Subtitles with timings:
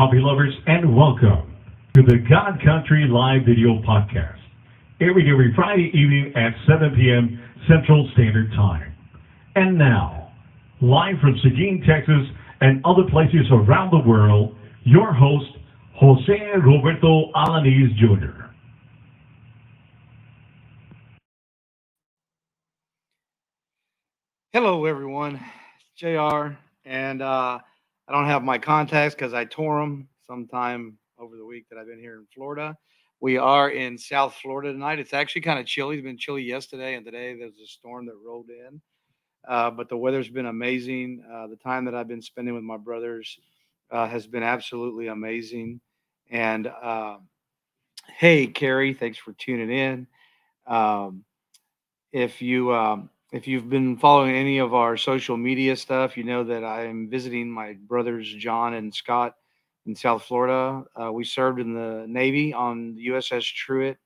[0.00, 1.54] Coffee lovers, and welcome
[1.92, 4.38] to the God Country Live Video Podcast.
[4.98, 7.38] Every day, every Friday evening at 7 p.m.
[7.68, 8.94] Central Standard Time.
[9.56, 10.32] And now,
[10.80, 15.50] live from Seguin, Texas, and other places around the world, your host,
[15.96, 18.46] Jose Roberto Alaniz Jr.
[24.54, 25.38] Hello, everyone.
[25.98, 27.58] JR, and uh,
[28.10, 31.86] I don't have my contacts because I tore them sometime over the week that I've
[31.86, 32.76] been here in Florida.
[33.20, 34.98] We are in South Florida tonight.
[34.98, 35.94] It's actually kind of chilly.
[35.94, 37.36] It's been chilly yesterday and today.
[37.38, 38.80] There's a storm that rolled in,
[39.46, 41.22] uh, but the weather's been amazing.
[41.32, 43.38] Uh, the time that I've been spending with my brothers
[43.92, 45.80] uh, has been absolutely amazing.
[46.32, 47.18] And uh,
[48.18, 50.08] hey, Carrie, thanks for tuning in.
[50.66, 51.24] Um,
[52.10, 56.42] if you um, if you've been following any of our social media stuff, you know
[56.44, 59.34] that I am visiting my brothers John and Scott
[59.86, 60.84] in South Florida.
[61.00, 63.98] Uh, we served in the Navy on the USS Truett,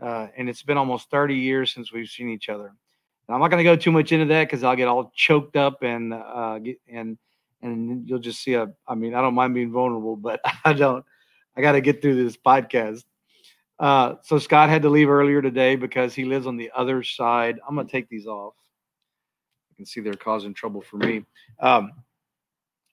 [0.00, 2.66] uh, and it's been almost 30 years since we've seen each other.
[2.66, 5.56] And I'm not going to go too much into that because I'll get all choked
[5.56, 7.18] up and uh, get, and
[7.62, 8.68] and you'll just see a.
[8.86, 11.04] I mean, I don't mind being vulnerable, but I don't.
[11.56, 13.04] I got to get through this podcast.
[13.80, 17.58] Uh, so Scott had to leave earlier today because he lives on the other side.
[17.66, 18.54] I'm going to take these off
[19.70, 21.24] You can see they're causing trouble for me.
[21.58, 21.90] Um,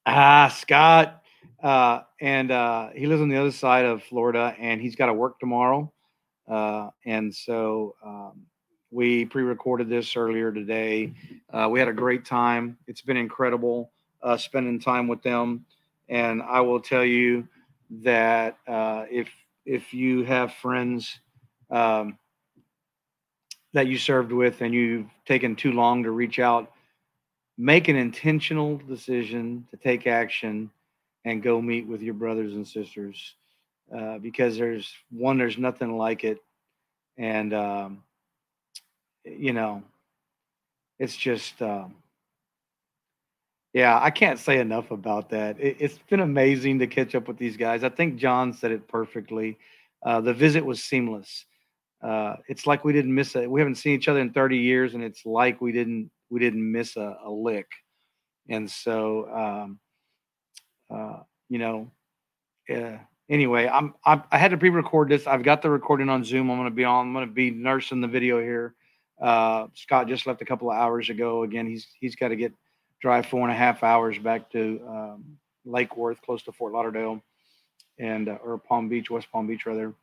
[0.05, 1.21] ah, Scott,
[1.61, 5.13] uh, and uh, he lives on the other side of Florida, and he's got to
[5.13, 5.91] work tomorrow.
[6.47, 8.43] Uh, and so um,
[8.89, 11.13] we pre-recorded this earlier today.
[11.51, 12.77] Uh, we had a great time.
[12.87, 13.91] It's been incredible
[14.23, 15.65] uh, spending time with them,
[16.07, 17.45] and I will tell you
[18.03, 19.27] that uh, if
[19.67, 21.19] if you have friends.
[21.69, 22.17] Um,
[23.73, 26.71] that you served with and you've taken too long to reach out
[27.57, 30.69] make an intentional decision to take action
[31.25, 33.35] and go meet with your brothers and sisters
[33.95, 36.39] uh, because there's one there's nothing like it
[37.17, 38.03] and um,
[39.25, 39.81] you know
[40.99, 41.95] it's just um,
[43.73, 47.37] yeah i can't say enough about that it, has been amazing to catch up with
[47.37, 49.57] these guys i think john said it perfectly
[50.05, 51.45] uh, the visit was seamless
[52.03, 54.93] uh, it's like we didn't miss it we haven't seen each other in 30 years
[54.93, 57.67] and it's like we didn't we didn't miss a, a lick.
[58.49, 59.79] And so, um,
[60.93, 61.91] uh, you know,
[63.29, 65.27] anyway, I'm I, I, had to pre-record this.
[65.27, 66.49] I've got the recording on Zoom.
[66.49, 67.07] I'm going to be on.
[67.07, 68.73] I'm going to be nursing the video here.
[69.21, 71.43] Uh, Scott just left a couple of hours ago.
[71.43, 72.53] Again, he's he's got to get
[73.01, 77.21] drive four and a half hours back to um, Lake Worth, close to Fort Lauderdale,
[77.99, 79.93] and uh, or Palm Beach, West Palm Beach, rather.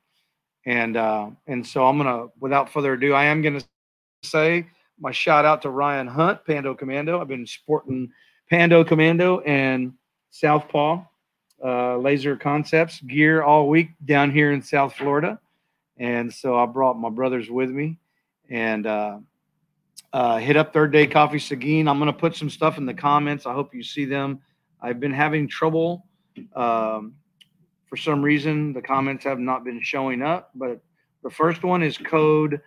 [0.67, 3.63] And uh, and so I'm gonna, without further ado, I am gonna
[4.23, 4.67] say
[4.99, 7.21] my shout out to Ryan Hunt, Pando Commando.
[7.21, 8.11] I've been sporting
[8.51, 9.93] Pando Commando and
[10.31, 11.03] Southpaw
[11.65, 15.39] uh, Laser Concepts gear all week down here in South Florida.
[15.97, 17.99] And so I brought my brothers with me
[18.51, 18.87] and
[20.15, 21.89] uh, hit up Third Day Coffee Seguin.
[21.89, 23.47] I'm going to put some stuff in the comments.
[23.47, 24.39] I hope you see them.
[24.81, 26.07] I've been having trouble.
[26.55, 27.17] Um,
[27.89, 30.81] for some reason, the comments have not been showing up, but
[31.25, 32.61] the first one is code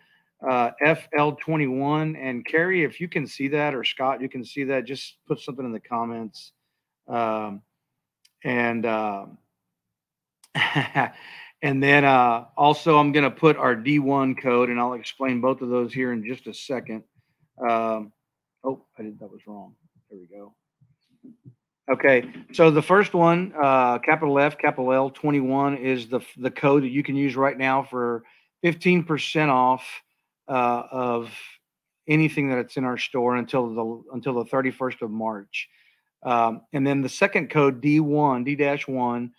[0.45, 2.17] uh, FL21.
[2.21, 5.39] And Carrie, if you can see that, or Scott, you can see that, just put
[5.39, 6.51] something in the comments.
[7.07, 7.61] Um,
[8.43, 9.25] and uh,
[11.61, 15.61] and then uh, also, I'm going to put our D1 code, and I'll explain both
[15.61, 17.03] of those here in just a second.
[17.57, 18.11] Um,
[18.63, 19.73] oh, I did that was wrong.
[20.09, 20.53] There we go.
[21.89, 26.83] Okay, so the first one, uh, capital F, capital L, 21 is the the code
[26.83, 28.23] that you can use right now for
[28.63, 29.85] 15% off
[30.49, 31.31] uh, of
[32.07, 35.69] anything that's in our store until the until the 31st of March.
[36.23, 39.31] Um, and then the second code D1 D dash one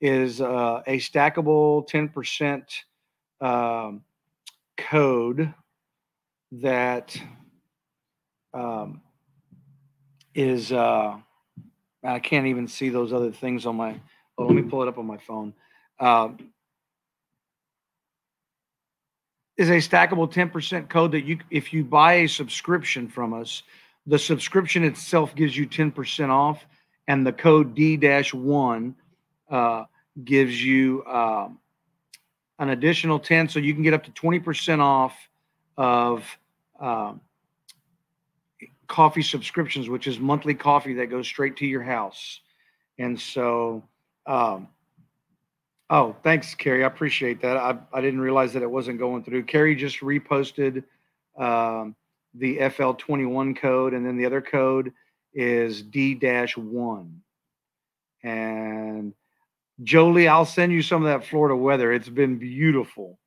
[0.00, 2.64] is uh, a stackable 10%
[3.40, 4.02] um,
[4.76, 5.54] code
[6.50, 7.16] that
[8.54, 9.00] um,
[10.34, 11.16] is uh,
[12.04, 14.00] I can't even see those other things on my.
[14.38, 15.52] Oh, let me pull it up on my phone.
[16.00, 16.38] Um,
[19.56, 23.62] is a stackable 10% code that you if you buy a subscription from us
[24.06, 26.64] the subscription itself gives you 10% off
[27.06, 28.94] and the code d-1
[29.50, 29.84] uh,
[30.24, 31.48] gives you uh,
[32.58, 35.14] an additional 10 so you can get up to 20% off
[35.76, 36.24] of
[36.80, 37.12] uh,
[38.92, 42.40] coffee subscriptions which is monthly coffee that goes straight to your house
[42.98, 43.82] and so
[44.26, 44.68] um,
[45.92, 46.84] Oh, thanks, Carrie.
[46.84, 47.58] I appreciate that.
[47.58, 49.42] I, I didn't realize that it wasn't going through.
[49.44, 50.84] Carrie just reposted
[51.36, 51.94] um,
[52.34, 54.94] the FL21 code, and then the other code
[55.34, 57.22] is D 1.
[58.24, 59.12] And
[59.82, 61.92] Jolie, I'll send you some of that Florida weather.
[61.92, 63.18] It's been beautiful.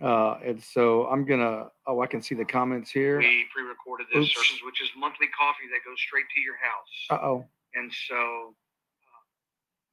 [0.00, 1.68] Uh, and so I'm gonna.
[1.86, 3.18] Oh, I can see the comments here.
[3.18, 4.62] We pre-recorded this, Oops.
[4.64, 7.06] Which is monthly coffee that goes straight to your house.
[7.10, 7.46] Uh oh.
[7.74, 8.54] And so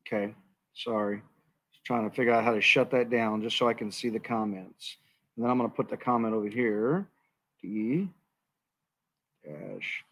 [0.06, 0.34] Okay.
[0.74, 1.22] Sorry.
[1.72, 4.10] Just trying to figure out how to shut that down just so I can see
[4.10, 4.98] the comments.
[5.36, 7.08] And then I'm gonna put the comment over here.
[7.62, 8.10] D
[9.46, 10.04] dash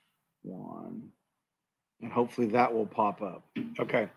[0.43, 1.09] one.
[2.01, 3.43] And hopefully that will pop up.
[3.79, 4.09] Okay.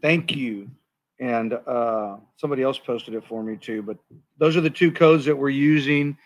[0.00, 0.70] Thank you.
[1.18, 3.82] And uh, somebody else posted it for me too.
[3.82, 3.98] But
[4.38, 6.16] those are the two codes that we're using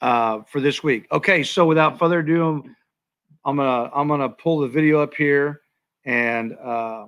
[0.00, 1.06] uh, for this week.
[1.12, 1.42] Okay.
[1.42, 2.64] So without further ado,
[3.46, 5.60] I'm gonna I'm gonna pull the video up here,
[6.04, 7.06] and uh,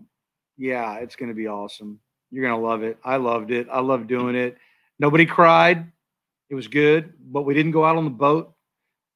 [0.57, 1.99] yeah, it's gonna be awesome.
[2.31, 2.97] You're gonna love it.
[3.05, 3.67] I loved it.
[3.71, 4.57] I love doing it.
[5.01, 5.91] Nobody cried.
[6.49, 8.55] It was good, but we didn't go out on the boat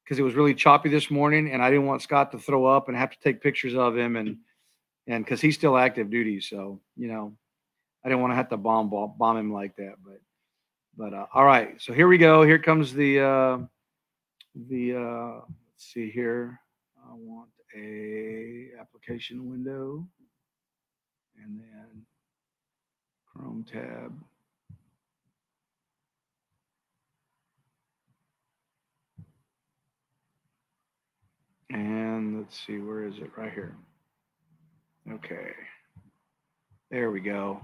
[0.03, 2.89] because it was really choppy this morning, and I didn't want Scott to throw up
[2.89, 4.37] and have to take pictures of him, and
[5.07, 7.33] and because he's still active duty, so you know,
[8.03, 9.95] I didn't want to have to bomb bomb, him like that.
[10.03, 10.19] But
[10.97, 12.43] but uh, all right, so here we go.
[12.43, 13.57] Here comes the uh,
[14.67, 16.59] the uh, let's see here.
[16.97, 20.07] I want a application window,
[21.41, 22.05] and then
[23.25, 24.13] Chrome tab.
[31.69, 33.31] And let's see, where is it?
[33.35, 33.75] Right here.
[35.11, 35.53] Okay.
[36.91, 37.59] There we go.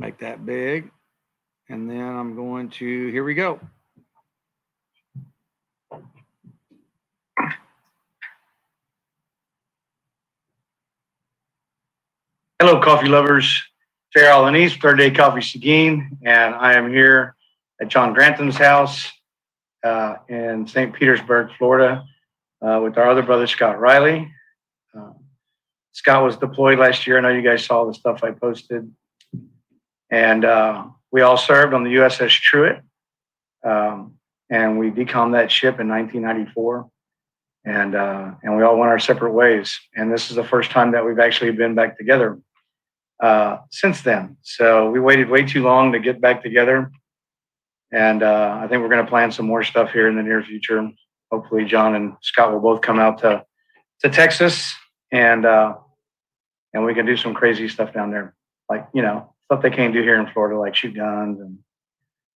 [0.00, 0.90] Make that big.
[1.68, 3.60] And then I'm going to, here we go.
[12.58, 13.62] Hello, coffee lovers.
[14.14, 17.36] Fair Alaniz, Third Day Coffee Seguin, and I am here
[17.78, 19.06] at John Grantham's house
[19.84, 20.94] uh, in St.
[20.94, 22.06] Petersburg, Florida,
[22.62, 24.32] uh, with our other brother, Scott Riley.
[24.96, 25.12] Uh,
[25.92, 27.18] Scott was deployed last year.
[27.18, 28.90] I know you guys saw the stuff I posted.
[30.10, 32.82] And uh, we all served on the USS Truett.
[33.64, 34.14] Um,
[34.48, 36.88] and we decommed that ship in 1994.
[37.64, 39.78] And, uh, and we all went our separate ways.
[39.94, 42.40] And this is the first time that we've actually been back together
[43.22, 44.36] uh, since then.
[44.42, 46.90] So we waited way too long to get back together.
[47.92, 50.42] And uh, I think we're going to plan some more stuff here in the near
[50.42, 50.88] future.
[51.30, 53.44] Hopefully, John and Scott will both come out to,
[54.00, 54.74] to Texas
[55.12, 55.74] and uh,
[56.72, 58.34] and we can do some crazy stuff down there,
[58.68, 61.58] like you know stuff they can't do here in Florida, like shoot guns and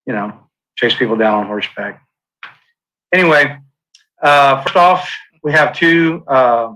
[0.04, 0.36] you know
[0.76, 2.02] chase people down on horseback.
[3.12, 3.56] Anyway,
[4.20, 5.08] uh, first off,
[5.44, 6.72] we have two uh,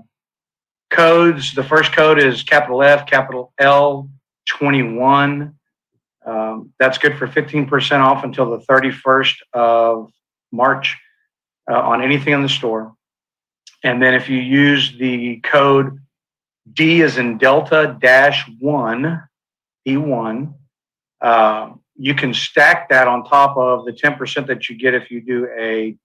[0.89, 1.53] codes.
[1.53, 4.09] The first code is capital F, capital L,
[4.47, 5.55] 21.
[6.25, 10.09] Um, that's good for 15% off until the 31st of
[10.53, 10.95] March
[11.69, 12.93] uh, on anything in the store.
[13.83, 15.99] And then if you use the code
[16.71, 19.23] D is in Delta dash one,
[19.87, 20.53] D1,
[21.21, 25.21] uh, you can stack that on top of the 10% that you get if you
[25.21, 25.97] do a,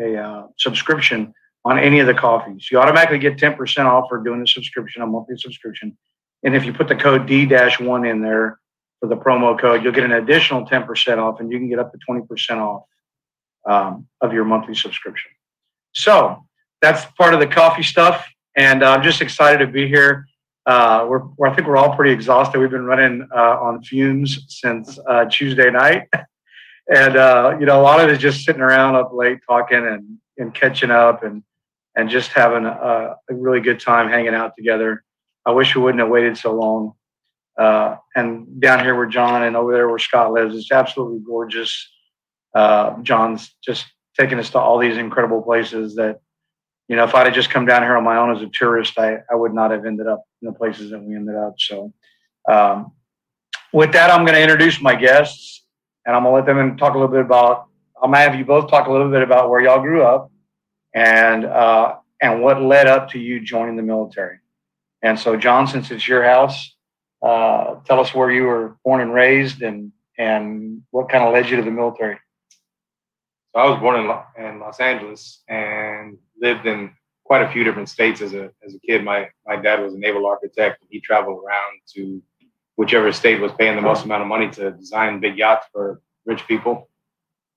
[0.00, 1.34] a uh, subscription
[1.64, 2.68] on any of the coffees.
[2.70, 5.96] You automatically get 10% off for doing a subscription, a monthly subscription.
[6.42, 8.58] And if you put the code D-1 in there
[9.00, 11.92] for the promo code, you'll get an additional 10% off and you can get up
[11.92, 12.84] to 20% off
[13.68, 15.30] um, of your monthly subscription.
[15.92, 16.44] So
[16.80, 18.26] that's part of the coffee stuff.
[18.56, 20.26] And I'm just excited to be here.
[20.64, 22.60] Uh, we're, we're, I think we're all pretty exhausted.
[22.60, 26.08] We've been running uh, on fumes since uh, Tuesday night.
[26.94, 29.84] and, uh, you know, a lot of it is just sitting around up late talking
[29.86, 31.42] and, and catching up and,
[31.96, 35.02] and just having a, a really good time hanging out together.
[35.44, 36.92] I wish we wouldn't have waited so long.
[37.58, 41.90] Uh, and down here where John and over there where Scott lives, it's absolutely gorgeous.
[43.02, 43.86] John's just
[44.18, 46.20] taking us to all these incredible places that,
[46.88, 48.98] you know, if I'd have just come down here on my own as a tourist,
[48.98, 51.54] I, I would not have ended up in the places that we ended up.
[51.58, 51.92] So,
[52.50, 52.92] um,
[53.72, 55.64] with that, I'm going to introduce my guests
[56.04, 58.34] and I'm going to let them talk a little bit about, I'm going to have
[58.38, 60.30] you both talk a little bit about where y'all grew up
[60.94, 64.38] and, uh, and what led up to you joining the military.
[65.02, 66.76] And so, John, since it's your house,
[67.22, 71.48] uh, tell us where you were born and raised and, and what kind of led
[71.48, 72.18] you to the military.
[73.54, 76.90] So I was born in, in Los Angeles and lived in
[77.24, 79.04] quite a few different states as a as a kid.
[79.04, 82.22] My my dad was a naval architect and he traveled around to
[82.76, 86.46] whichever state was paying the most amount of money to design big yachts for rich
[86.46, 86.90] people.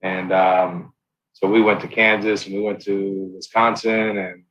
[0.02, 0.94] And um,
[1.34, 4.44] so we went to Kansas and we went to Wisconsin and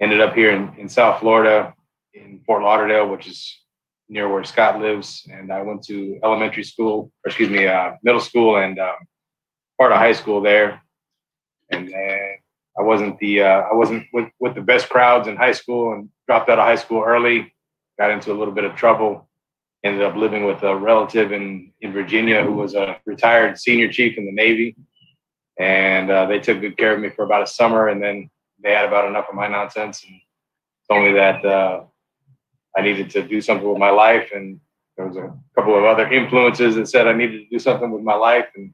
[0.00, 1.74] ended up here in, in South Florida
[2.14, 3.62] in Fort Lauderdale, which is
[4.08, 5.26] near where Scott lives.
[5.30, 8.96] And I went to elementary school, or excuse me, uh, middle school and um,
[9.78, 10.82] part of high school there.
[11.70, 12.38] And then
[12.78, 16.08] I wasn't the uh, I wasn't with, with the best crowds in high school and
[16.26, 17.52] dropped out of high school early.
[17.98, 19.28] Got into a little bit of trouble.
[19.84, 24.16] Ended up living with a relative in in Virginia who was a retired senior chief
[24.16, 24.76] in the Navy,
[25.58, 27.88] and uh, they took good care of me for about a summer.
[27.88, 28.30] And then
[28.62, 30.20] they had about enough of my nonsense and
[30.90, 31.82] told me that uh,
[32.76, 34.30] I needed to do something with my life.
[34.34, 34.60] And
[34.96, 38.02] there was a couple of other influences that said I needed to do something with
[38.02, 38.46] my life.
[38.56, 38.72] And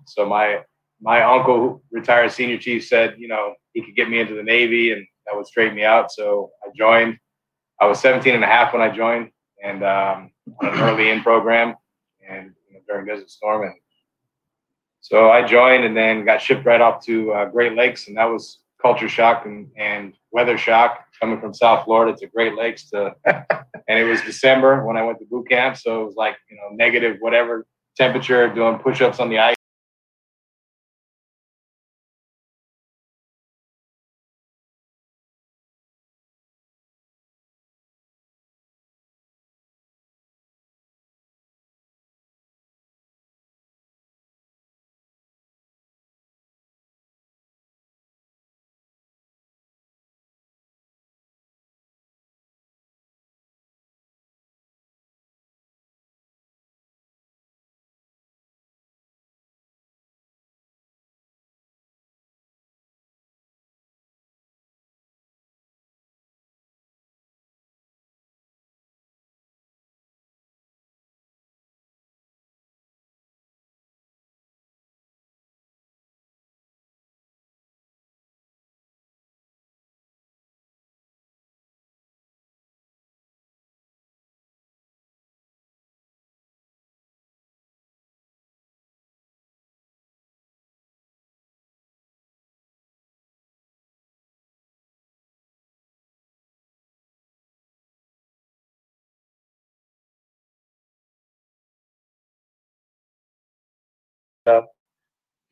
[0.06, 0.62] so my
[1.00, 4.92] my uncle, retired senior chief, said, you know, he could get me into the Navy
[4.92, 6.10] and that would straighten me out.
[6.10, 7.18] So I joined.
[7.80, 9.30] I was 17 and a half when I joined
[9.62, 11.76] and um, on an early in program
[12.28, 13.62] and you know, during Desert Storm.
[13.62, 13.74] And
[15.00, 18.08] so I joined and then got shipped right off to uh, Great Lakes.
[18.08, 22.54] And that was culture shock and, and weather shock coming from South Florida to Great
[22.54, 25.76] Lakes to, and it was December when I went to boot camp.
[25.76, 29.57] So it was like, you know, negative, whatever temperature, doing push ups on the ice.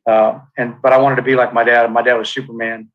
[0.07, 1.91] Uh, and but I wanted to be like my dad.
[1.93, 2.91] My dad was Superman,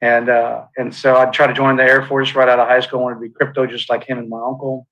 [0.00, 2.80] and uh, and so I tried to join the Air Force right out of high
[2.80, 3.00] school.
[3.00, 4.86] I wanted to be crypto just like him and my uncle.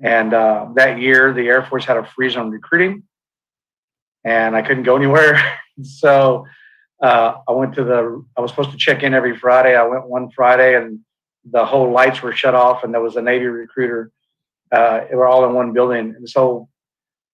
[0.00, 3.02] And uh, that year, the Air Force had a freeze on recruiting,
[4.24, 5.58] and I couldn't go anywhere.
[5.82, 6.46] so
[7.02, 8.24] uh, I went to the.
[8.36, 9.76] I was supposed to check in every Friday.
[9.76, 11.00] I went one Friday, and
[11.50, 14.12] the whole lights were shut off, and there was a Navy recruiter.
[14.70, 16.68] Uh, they were all in one building, and so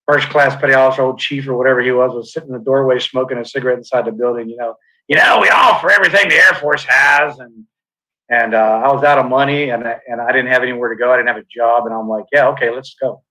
[0.06, 2.99] first class petty officer, old chief or whatever he was, was sitting in the doorway
[2.99, 4.49] smoking a cigarette inside the building.
[4.49, 4.75] You know,
[5.08, 7.64] you know, we offer everything the Air Force has, and
[8.28, 10.96] and uh, I was out of money, and I, and I didn't have anywhere to
[10.96, 11.12] go.
[11.12, 13.23] I didn't have a job, and I'm like, yeah, okay, let's go.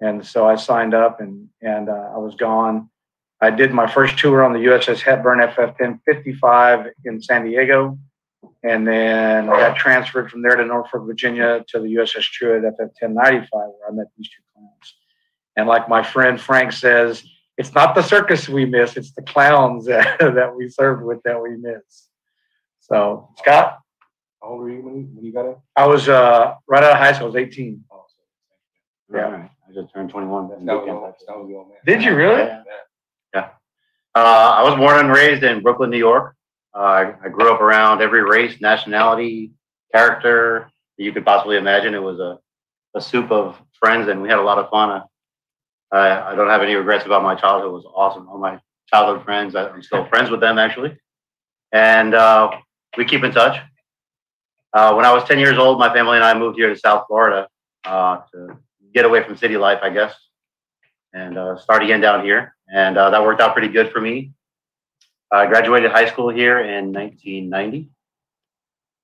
[0.00, 2.90] And so I signed up, and and uh, I was gone.
[3.40, 7.98] I did my first tour on the USS Hepburn FF-1055 in San Diego,
[8.62, 13.48] and then I got transferred from there to Norfolk, Virginia, to the USS Truett FF-1095,
[13.52, 14.94] where I met these two clowns.
[15.56, 17.22] And like my friend Frank says,
[17.56, 21.40] it's not the circus we miss, it's the clowns that, that we served with that
[21.40, 22.08] we miss.
[22.80, 23.78] So, Scott?
[24.42, 25.56] How old were you when you, when you got it?
[25.76, 27.84] I was uh, right out of high school, I was 18.
[27.90, 28.04] Oh,
[29.12, 29.20] Yeah.
[29.20, 29.50] Right.
[29.68, 30.48] I just turned 21.
[30.48, 31.78] so that was, old- that was the old man.
[31.86, 32.42] Did you really?
[33.34, 33.48] Yeah.
[34.16, 36.36] Uh, I was born and raised in Brooklyn, New York.
[36.72, 39.52] Uh, I, I grew up around every race, nationality,
[39.92, 41.94] character that you could possibly imagine.
[41.94, 42.38] It was a,
[42.96, 45.02] a soup of friends, and we had a lot of fun.
[45.94, 47.68] I, I don't have any regrets about my childhood.
[47.70, 48.28] It was awesome.
[48.28, 48.60] All my
[48.92, 50.96] childhood friends, I- I'm still friends with them actually,
[51.72, 52.50] and uh,
[52.96, 53.58] we keep in touch.
[54.72, 57.04] Uh, when I was 10 years old, my family and I moved here to South
[57.06, 57.48] Florida
[57.84, 58.58] uh, to
[58.92, 60.14] get away from city life, I guess,
[61.12, 62.56] and uh, start again down here.
[62.74, 64.32] And uh, that worked out pretty good for me.
[65.30, 67.90] I graduated high school here in 1990.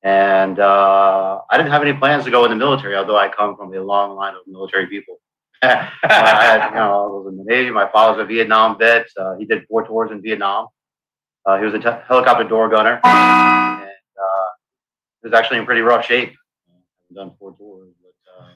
[0.03, 3.57] And uh, I didn't have any plans to go in the military, although I come
[3.57, 5.21] from a long line of military people.
[5.63, 7.71] I you know, I was in the Navy.
[7.71, 9.07] My father's a Vietnam vet.
[9.17, 10.69] Uh, he did four tours in Vietnam.
[11.45, 13.01] Uh, he was a t- helicopter door gunner.
[13.05, 14.49] And uh,
[15.23, 16.33] he was actually in pretty rough shape.
[17.11, 18.49] I've done four tours, but uh,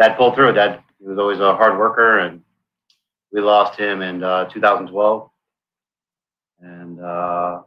[0.00, 0.52] Dad pulled through.
[0.52, 2.42] Dad, he was always a hard worker, and
[3.32, 5.30] we lost him in uh, 2012.
[6.60, 7.62] And uh,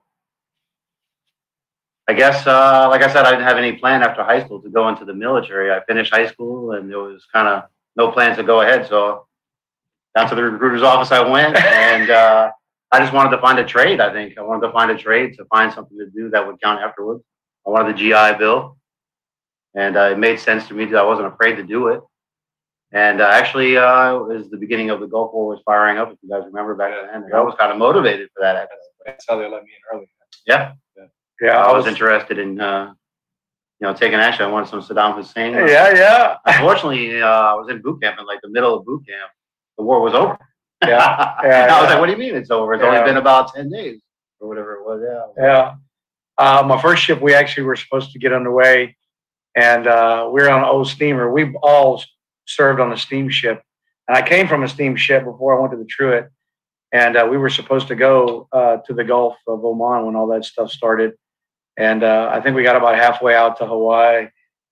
[2.14, 4.70] I guess, uh, like I said, I didn't have any plan after high school to
[4.70, 5.72] go into the military.
[5.74, 7.64] I finished high school, and there was kind of
[7.96, 8.88] no plans to go ahead.
[8.88, 9.26] So
[10.16, 12.52] down to the recruiter's office I went, and uh,
[12.92, 14.00] I just wanted to find a trade.
[14.00, 16.62] I think I wanted to find a trade to find something to do that would
[16.62, 17.24] count afterwards.
[17.66, 18.78] I wanted the GI Bill,
[19.74, 22.02] and uh, it made sense to me that I wasn't afraid to do it.
[22.92, 26.12] And uh, actually, uh, it was the beginning of the Gulf War was firing up.
[26.12, 28.56] If you guys remember back then, I was kind of motivated for that.
[28.56, 28.78] actually.
[29.04, 30.08] That's how they let me in early.
[30.46, 31.06] Yeah, Yeah,
[31.52, 32.94] I was interested in, uh,
[33.80, 34.46] you know, taking action.
[34.46, 35.54] I wanted some Saddam Hussein.
[35.54, 39.06] Yeah, yeah, Unfortunately, uh, I was in boot camp in like the middle of boot
[39.08, 39.30] camp.
[39.78, 40.38] The war was over.
[40.86, 40.98] Yeah,
[41.40, 41.82] I yeah.
[41.82, 42.74] was like, what do you mean it's over?
[42.74, 42.90] It's Yeah.
[42.90, 44.02] only been about 10 days
[44.40, 45.02] or whatever it was.
[45.38, 45.44] Yeah.
[45.44, 45.74] yeah.
[46.38, 48.96] Uh, my first ship, we actually were supposed to get underway,
[49.56, 51.32] and uh, we were on an old steamer.
[51.32, 52.04] We've all
[52.46, 53.62] served on a steamship,
[54.08, 56.30] and I came from a steamship before I went to the Truett,
[56.92, 60.28] and uh, we were supposed to go uh, to the Gulf of Oman when all
[60.28, 61.14] that stuff started,
[61.78, 64.28] and uh, I think we got about halfway out to Hawaii,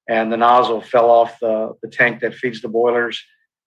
[0.07, 3.21] and the nozzle fell off the the tank that feeds the boilers.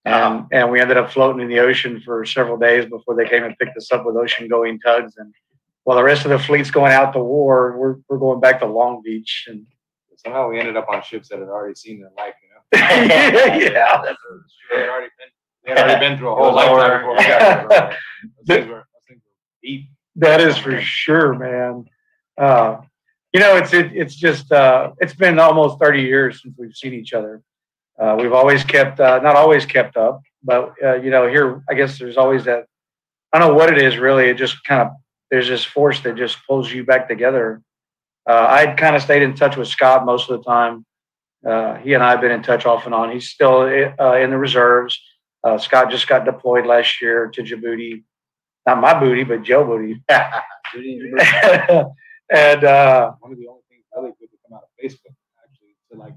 [0.07, 3.43] And, and we ended up floating in the ocean for several days before they came
[3.43, 5.15] and picked us up with ocean going tugs.
[5.17, 5.33] And
[5.85, 8.67] while the rest of the fleet's going out to war, we're, we're going back to
[8.67, 9.47] Long Beach.
[9.49, 9.65] And
[10.17, 12.79] Somehow we ended up on ships that had already seen their life, you know.
[12.79, 14.19] yeah, that's
[14.71, 15.29] They had already been,
[15.65, 17.81] they had already been through a whole lifetime before we got there.
[17.81, 17.91] bro.
[18.47, 19.89] Those things were, those things were deep.
[20.17, 21.85] that is for sure, man.
[22.39, 22.79] Uh,
[23.35, 26.95] you know, it's it, it's just uh, it's been almost thirty years since we've seen
[26.95, 27.43] each other.
[27.99, 31.75] Uh, we've always kept uh, not always kept up, but uh, you know, here I
[31.75, 32.67] guess there's always that.
[33.33, 34.27] I don't know what it is really.
[34.27, 34.93] It just kind of
[35.33, 37.61] there's this force that just pulls you back together.
[38.29, 40.87] Uh, I'd kind of stayed in touch with Scott most of the time.
[41.45, 43.11] Uh, he and I have been in touch off and on.
[43.11, 44.99] He's still uh, in the reserves.
[45.43, 48.05] Uh, Scott just got deployed last year to Djibouti.
[48.65, 50.03] Not my booty, but Joe booty.
[52.31, 55.77] and uh, One of the only things really good to come out of Facebook, actually,
[55.93, 56.15] to like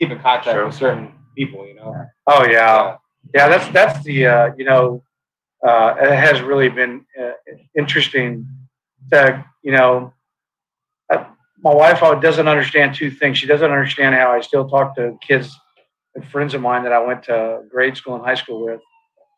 [0.00, 0.66] keep in contact Sure.
[0.66, 1.94] with certain people, you know.
[2.26, 2.96] oh yeah,
[3.34, 5.02] yeah, that's that's the uh, you know
[5.66, 7.32] uh, it has really been uh,
[7.76, 8.46] interesting.
[9.12, 10.12] To you know,
[11.12, 11.24] uh,
[11.62, 13.38] my wife uh, doesn't understand two things.
[13.38, 15.54] She doesn't understand how I still talk to kids
[16.14, 18.80] and friends of mine that I went to grade school and high school with,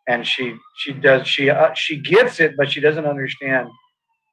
[0.08, 3.68] and she she does she uh, she gets it, but she doesn't understand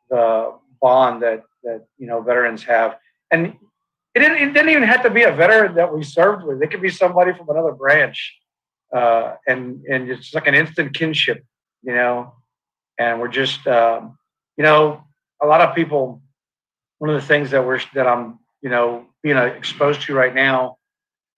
[0.10, 2.98] the bond that that you know veterans have.
[3.32, 3.56] And
[4.16, 6.62] it didn't, it didn't even have to be a veteran that we served with.
[6.62, 8.36] It could be somebody from another branch,
[8.96, 11.44] uh, and and it's like an instant kinship,
[11.82, 12.34] you know.
[13.00, 14.18] And we're just, um,
[14.56, 15.04] you know,
[15.42, 16.22] a lot of people.
[17.00, 20.78] One of the things that we're that I'm, you know, being exposed to right now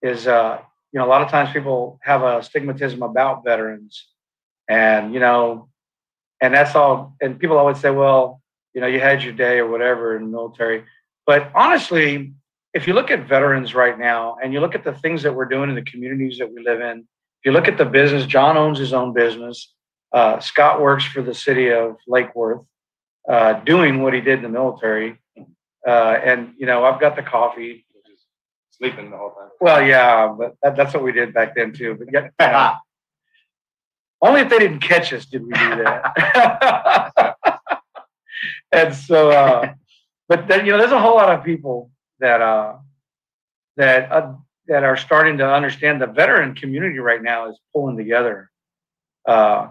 [0.01, 0.59] is, uh,
[0.91, 4.05] you know, a lot of times people have a stigmatism about veterans,
[4.69, 5.69] and you know,
[6.41, 7.15] and that's all.
[7.21, 8.41] And people always say, well,
[8.75, 10.83] you know, you had your day or whatever in the military.
[11.25, 12.33] But honestly,
[12.73, 15.45] if you look at veterans right now and you look at the things that we're
[15.45, 18.57] doing in the communities that we live in, if you look at the business, John
[18.57, 19.73] owns his own business.
[20.11, 22.63] Uh, Scott works for the city of Lake Worth,
[23.29, 25.19] uh, doing what he did in the military.
[25.87, 27.85] Uh, and, you know, I've got the coffee.
[28.71, 29.49] Sleeping the whole time.
[29.61, 31.95] Well, yeah, but that, that's what we did back then too.
[31.97, 32.75] But yeah,
[34.21, 37.34] only if they didn't catch us did we do that.
[38.71, 39.73] and so, uh,
[40.29, 42.75] but then you know, there's a whole lot of people that uh,
[43.77, 44.33] that uh,
[44.67, 48.49] that are starting to understand the veteran community right now is pulling together.
[49.27, 49.69] Uh,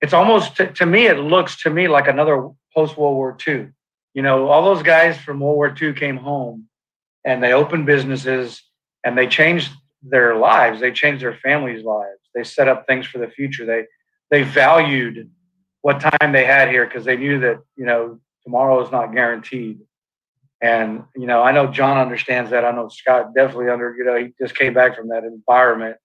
[0.00, 3.68] it's almost to, to me, it looks to me like another post World War II.
[4.14, 6.68] You know, all those guys from World War II came home
[7.24, 8.62] and they opened businesses
[9.04, 10.80] and they changed their lives.
[10.80, 12.20] They changed their families' lives.
[12.34, 13.66] They set up things for the future.
[13.66, 13.86] They
[14.30, 15.30] they valued
[15.86, 19.78] what time they had here because they knew that you know tomorrow is not guaranteed.
[20.60, 22.64] And you know, I know John understands that.
[22.64, 23.94] I know Scott definitely under.
[23.96, 25.96] You know, he just came back from that environment,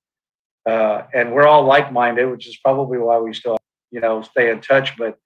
[0.70, 3.58] uh, and we're all like-minded, which is probably why we still
[3.90, 4.96] you know stay in touch.
[4.98, 5.18] But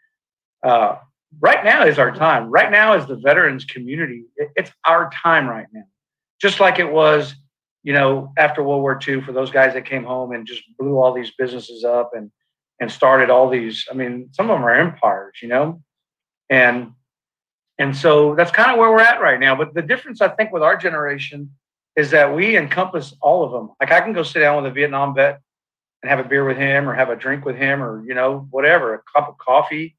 [0.63, 0.99] uh,
[1.41, 2.49] right now is our time.
[2.49, 4.23] Right now is the veterans community.
[4.37, 5.83] It, it's our time right now,
[6.39, 7.35] just like it was
[7.83, 10.97] you know, after World War II, for those guys that came home and just blew
[10.97, 12.31] all these businesses up and
[12.79, 13.85] and started all these.
[13.89, 15.81] I mean, some of them are empires, you know,
[16.49, 16.91] and
[17.77, 19.55] and so that's kind of where we're at right now.
[19.55, 21.51] But the difference, I think, with our generation
[21.95, 23.71] is that we encompass all of them.
[23.79, 25.41] Like I can go sit down with a Vietnam vet
[26.01, 28.47] and have a beer with him, or have a drink with him, or you know,
[28.51, 29.95] whatever, a cup of coffee.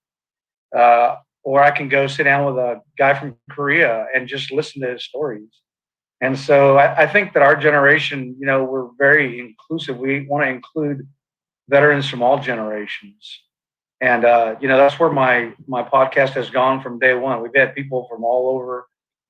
[0.76, 4.82] Uh, or I can go sit down with a guy from Korea and just listen
[4.82, 5.48] to his stories.
[6.20, 9.96] And so I, I, think that our generation, you know, we're very inclusive.
[9.96, 11.06] We want to include
[11.68, 13.42] veterans from all generations.
[14.00, 17.42] And uh, you know, that's where my my podcast has gone from day one.
[17.42, 18.86] We've had people from all over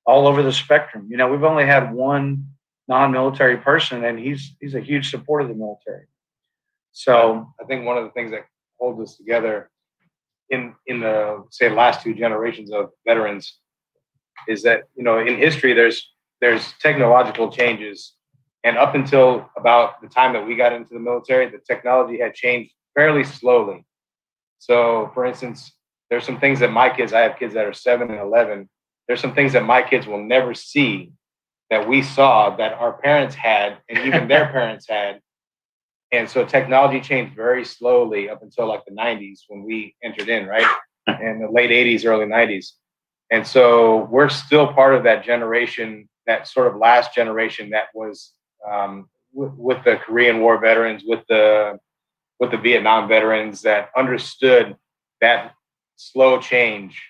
[0.06, 1.08] all over the spectrum.
[1.10, 2.46] You know, we've only had one
[2.88, 6.06] non-military person and he's he's a huge supporter of the military.
[6.92, 8.46] So I think one of the things that
[8.78, 9.70] holds us together
[10.50, 13.58] in in the say last two generations of veterans
[14.48, 18.15] is that, you know, in history there's there's technological changes
[18.66, 22.34] and up until about the time that we got into the military the technology had
[22.34, 23.84] changed fairly slowly
[24.58, 25.72] so for instance
[26.10, 28.68] there's some things that my kids i have kids that are 7 and 11
[29.06, 31.12] there's some things that my kids will never see
[31.70, 35.20] that we saw that our parents had and even their parents had.
[36.12, 40.46] And so technology changed very slowly up until like the 90s when we entered in,
[40.46, 40.66] right?
[41.20, 42.72] In the late 80s, early 90s.
[43.30, 48.32] And so we're still part of that generation, that sort of last generation that was
[48.68, 51.78] um, with, with the Korean War veterans, with the
[52.38, 54.76] with the Vietnam veterans that understood
[55.20, 55.54] that
[55.96, 57.02] slow change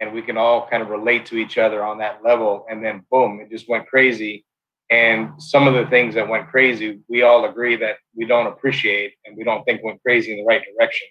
[0.00, 2.66] and we can all kind of relate to each other on that level.
[2.68, 4.44] And then boom, it just went crazy.
[4.90, 9.14] And some of the things that went crazy, we all agree that we don't appreciate
[9.24, 11.08] and we don't think went crazy in the right direction.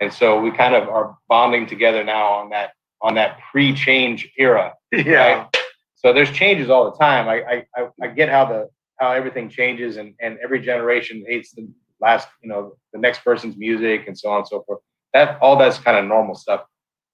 [0.00, 4.74] And so we kind of are bonding together now on that on that pre-change era.
[4.92, 5.34] Yeah.
[5.34, 5.56] Right?
[5.96, 7.28] So there's changes all the time.
[7.28, 8.68] I, I I get how the
[9.04, 11.68] how everything changes and and every generation hates the
[12.00, 14.80] last you know the next person's music and so on and so forth.
[15.12, 16.62] That all that's kind of normal stuff.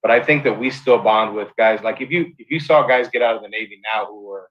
[0.01, 2.87] But I think that we still bond with guys like if you if you saw
[2.87, 4.49] guys get out of the Navy now who were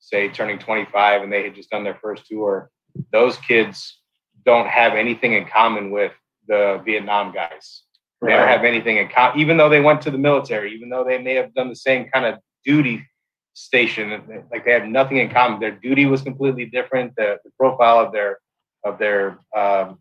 [0.00, 2.70] say turning 25 and they had just done their first tour,
[3.10, 4.00] those kids
[4.44, 6.12] don't have anything in common with
[6.46, 7.84] the Vietnam guys.
[8.20, 11.04] They don't have anything in common, even though they went to the military, even though
[11.04, 13.06] they may have done the same kind of duty
[13.54, 15.60] station, like they have nothing in common.
[15.60, 17.14] Their duty was completely different.
[17.16, 18.38] The, the profile of their
[18.84, 19.98] of their um,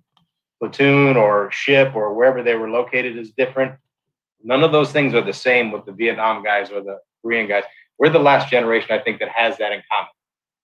[0.59, 3.75] platoon or ship or wherever they were located is different.
[4.43, 7.63] None of those things are the same with the Vietnam guys or the Korean guys.
[7.97, 10.09] We're the last generation, I think, that has that in common.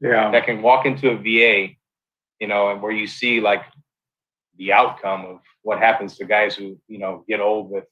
[0.01, 0.31] Yeah.
[0.31, 1.73] That can walk into a VA,
[2.39, 3.63] you know, and where you see like
[4.57, 7.85] the outcome of what happens to guys who, you know, get old with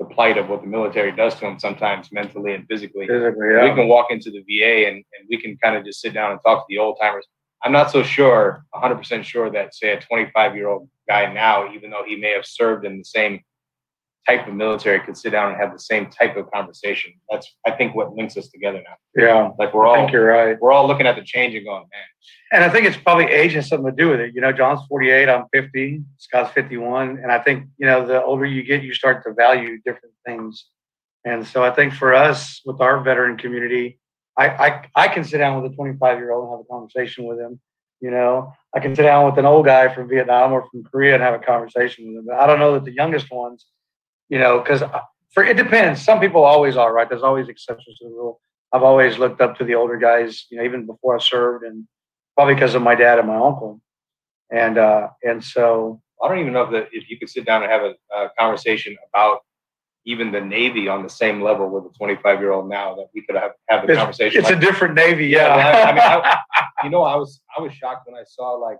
[0.00, 3.06] the plight of what the military does to them sometimes mentally and physically.
[3.06, 6.14] Physically, We can walk into the VA and, and we can kind of just sit
[6.14, 7.26] down and talk to the old timers.
[7.62, 11.90] I'm not so sure, 100% sure that, say, a 25 year old guy now, even
[11.90, 13.40] though he may have served in the same
[14.28, 17.12] type of military, could sit down and have the same type of conversation.
[17.30, 19.22] That's, I think, what links us together now.
[19.22, 19.50] Yeah.
[19.58, 20.56] Like we're I all think you're right.
[20.60, 22.04] we're all looking at the change and going, man,
[22.52, 24.34] And I think it's probably age has something to do with it.
[24.34, 27.18] You know, John's 48, I'm 50, Scott's 51.
[27.22, 30.66] And I think, you know, the older you get, you start to value different things.
[31.24, 33.98] And so I think for us with our veteran community,
[34.36, 37.24] I, I, I can sit down with a 25 year old and have a conversation
[37.24, 37.60] with him.
[38.00, 41.14] You know, I can sit down with an old guy from Vietnam or from Korea
[41.14, 42.26] and have a conversation with him.
[42.26, 43.66] But I don't know that the youngest ones,
[44.30, 44.82] you know, because
[45.34, 46.00] for it depends.
[46.02, 47.08] Some people always are, right?
[47.08, 48.40] There's always exceptions to the rule.
[48.72, 51.86] I've always looked up to the older guys, you know, even before I served, and
[52.36, 53.80] probably because of my dad and my uncle.
[54.50, 57.62] And uh, and so I don't even know if, the, if you could sit down
[57.62, 59.40] and have a, a conversation about
[60.06, 63.22] even the Navy on the same level with a 25 year old now that we
[63.22, 64.40] could have have the it's, conversation.
[64.40, 65.88] it's a different Navy, Yeah, yeah.
[65.88, 68.78] I mean, I- you know, I was I was shocked when I saw like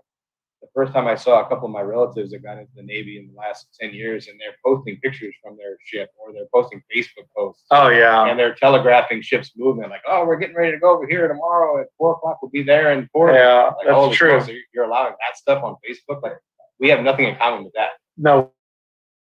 [0.61, 3.17] the first time I saw a couple of my relatives that got into the Navy
[3.17, 6.81] in the last 10 years, and they're posting pictures from their ship or they're posting
[6.95, 7.63] Facebook posts.
[7.71, 11.07] oh yeah, And they're telegraphing ship's movement, like, "Oh, we're getting ready to go over
[11.07, 12.39] here tomorrow at four o'clock.
[12.41, 13.31] We'll be there in four.
[13.31, 14.39] yeah, Like, that's holy true.
[14.73, 16.21] you're- allowing that stuff on Facebook.
[16.21, 16.37] Like,
[16.79, 17.91] we have nothing in common with that.
[18.17, 18.51] No,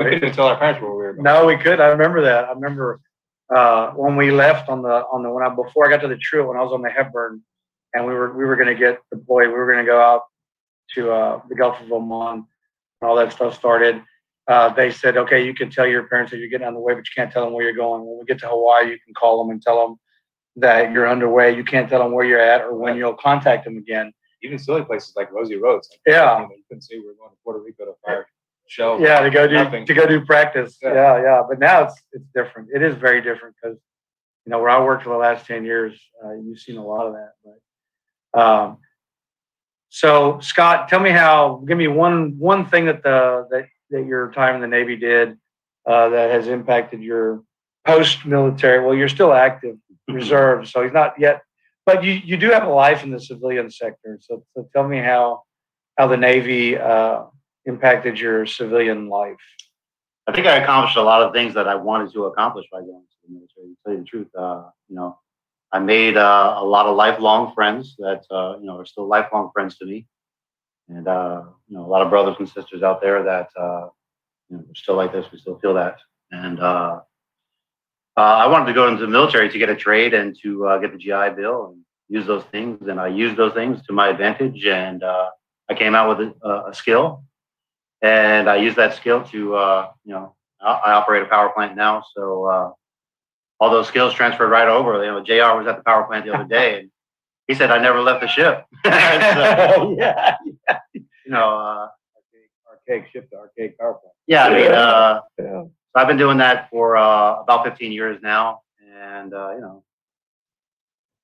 [0.01, 1.25] We couldn't tell our parents where we were going.
[1.25, 1.81] no, we could.
[1.81, 2.45] I remember that.
[2.47, 3.01] I remember
[3.55, 6.17] uh, when we left on the on the when I before I got to the
[6.17, 7.43] true when I was on the Hepburn,
[7.95, 9.49] and we were we were going to get deployed.
[9.49, 10.23] We were going to go out
[10.95, 12.47] to uh, the Gulf of Oman,
[13.01, 14.03] and all that stuff started.
[14.49, 16.95] Uh, they said, okay, you can tell your parents that you're getting on the way,
[16.95, 18.07] but you can't tell them where you're going.
[18.07, 19.97] When we get to Hawaii, you can call them and tell them
[20.57, 21.55] that you're underway.
[21.57, 24.13] You can't tell them where you're at or when you'll contact them again.
[24.43, 25.89] Even silly places like Rosie Roads.
[25.91, 26.41] Like, Yeah.
[26.43, 28.27] You, couldn't say we are going to Puerto Rico to fire
[28.69, 28.99] show.
[28.99, 29.87] Yeah, to go do Nothing.
[29.87, 30.79] to go do practice.
[30.83, 30.95] Yeah.
[30.95, 31.43] Yeah, yeah.
[31.49, 32.69] But now it's it's different.
[32.75, 33.79] It is very different because
[34.45, 37.07] you know where I worked for the last ten years, uh, you've seen a lot
[37.07, 37.33] of that.
[38.33, 38.79] But um,
[39.89, 41.63] so Scott, tell me how.
[41.67, 45.39] Give me one one thing that the that that your time in the Navy did
[45.87, 47.43] uh, that has impacted your
[47.87, 48.85] post military.
[48.85, 49.77] Well, you're still active
[50.09, 51.43] reserve, so he's not yet.
[51.85, 54.19] But you you do have a life in the civilian sector.
[54.21, 55.43] So so tell me how
[55.97, 56.77] how the Navy.
[56.77, 57.25] Uh,
[57.67, 59.37] impacted your civilian life?
[60.27, 63.05] I think I accomplished a lot of things that I wanted to accomplish by going
[63.05, 63.67] to the military.
[63.69, 65.19] To tell you the truth, uh, you know,
[65.73, 69.51] I made uh, a lot of lifelong friends that uh, you know are still lifelong
[69.53, 70.07] friends to me,
[70.89, 73.89] and uh, you know, a lot of brothers and sisters out there that uh,
[74.49, 75.27] you know are still like this.
[75.33, 75.99] We still feel that,
[76.31, 77.01] and uh,
[78.17, 80.93] uh, I wanted to go into the military to get a trade and to get
[80.93, 84.65] the GI Bill and use those things, and I used those things to my advantage,
[84.67, 87.25] and I came out with a, a skill.
[88.03, 92.05] And I use that skill to, you know, I, I operate a power plant now,
[92.15, 92.75] so
[93.61, 95.03] all those skills transferred right over.
[95.05, 95.57] You know, Jr.
[95.59, 96.91] was at the power plant the other day, and
[97.49, 98.65] he said I never left the ship.
[98.85, 98.91] So,
[99.99, 100.37] yeah.
[100.95, 101.89] you know, uh,
[102.71, 104.15] Archaic ship to archaic power plant.
[104.27, 105.45] yeah, I mean, uh, Yeah.
[105.45, 108.61] so I've been doing that for uh, about 15 years now,
[108.95, 109.83] and uh, you know,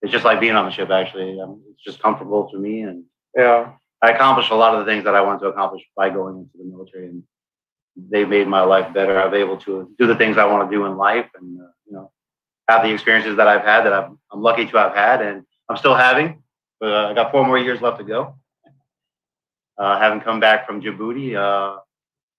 [0.03, 0.91] it's just like being on the ship.
[0.91, 3.05] Actually, um, it's just comfortable to me, and
[3.37, 3.73] Yeah.
[4.05, 6.59] I accomplished a lot of the things that I wanted to accomplish by going into
[6.59, 7.23] the military, and
[7.97, 9.21] they made my life better.
[9.21, 11.67] I was able to do the things I want to do in life, and uh,
[12.69, 15.77] have the experiences that I've had that I'm, I'm lucky to have had, and I'm
[15.77, 16.43] still having.
[16.81, 18.37] But uh, I got four more years left to go.
[19.79, 21.79] Uh, having come back from Djibouti, uh,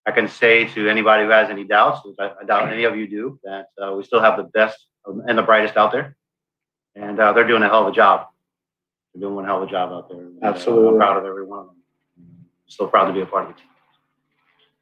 [0.05, 2.95] I can say to anybody who has any doubts, which I, I doubt any of
[2.95, 6.15] you do, that uh, we still have the best and the brightest out there,
[6.95, 8.27] and uh, they're doing a hell of a job.
[9.13, 10.25] They're doing one hell of a job out there.
[10.41, 10.89] uh, Absolutely.
[10.89, 11.75] I'm proud of every one of them.
[12.67, 13.69] Still proud to be a part of the team.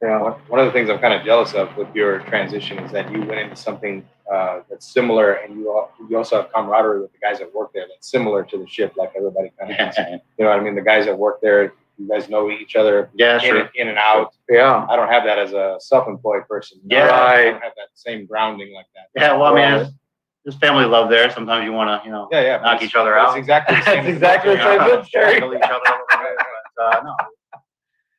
[0.01, 0.21] Yeah.
[0.21, 3.11] One one of the things I'm kind of jealous of with your transition is that
[3.11, 7.11] you went into something uh, that's similar, and you al- you also have camaraderie with
[7.11, 9.77] the guys that work there that's similar to the ship, like everybody kind of.
[9.77, 9.97] has.
[9.97, 10.75] You know what I mean?
[10.75, 13.59] The guys that work there, you guys know each other yeah, in, sure.
[13.59, 14.33] and, in and out.
[14.49, 14.85] Yeah.
[14.89, 16.79] I don't have that as a self-employed person.
[16.85, 17.11] Yeah.
[17.11, 19.07] I don't have that same grounding like that.
[19.15, 19.93] Yeah, well, I mean, there's,
[20.43, 21.29] there's family love there.
[21.31, 22.57] Sometimes you want to, you know, yeah, yeah.
[22.57, 23.29] knock each other out.
[23.29, 24.03] It's exactly the same.
[24.03, 25.05] That's exactly the same military.
[25.05, 27.01] Strangle each other a little bit, but, uh,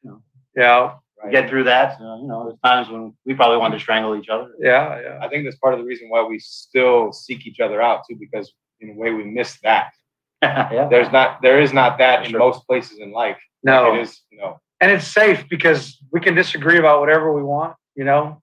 [0.04, 0.22] no,
[0.56, 0.94] Yeah.
[1.24, 2.00] We get through that.
[2.00, 4.50] Uh, you know, there's times when we probably want to strangle each other.
[4.58, 5.00] Yeah.
[5.00, 5.18] Yeah.
[5.22, 8.16] I think that's part of the reason why we still seek each other out too,
[8.18, 9.92] because in a way we miss that.
[10.42, 10.88] yeah.
[10.90, 13.38] There's not, there is not that in most places in life.
[13.62, 13.94] No.
[13.94, 17.74] It is, you know, and it's safe because we can disagree about whatever we want
[17.94, 18.42] you know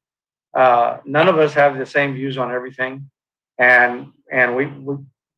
[0.58, 3.10] uh, none of us have the same views on everything
[3.60, 4.96] and and we, we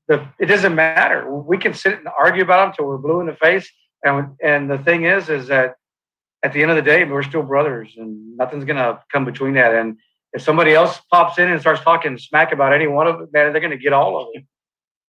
[0.07, 3.25] the it doesn't matter we can sit and argue about them till we're blue in
[3.25, 3.69] the face
[4.03, 5.75] and and the thing is is that
[6.43, 9.73] at the end of the day we're still brothers and nothing's gonna come between that
[9.73, 9.97] and
[10.33, 13.51] if somebody else pops in and starts talking smack about any one of them, man
[13.51, 14.43] they're gonna get all of it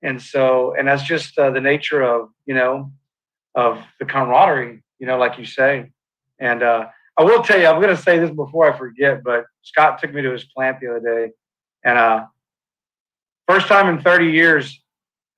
[0.03, 2.93] and so and that's just uh, the nature of you know
[3.55, 5.91] of the camaraderie, you know, like you say.
[6.39, 6.87] And uh,
[7.19, 10.23] I will tell you, I'm to say this before I forget, but Scott took me
[10.23, 11.33] to his plant the other day,
[11.85, 12.25] and uh,
[13.49, 14.81] first time in 30 years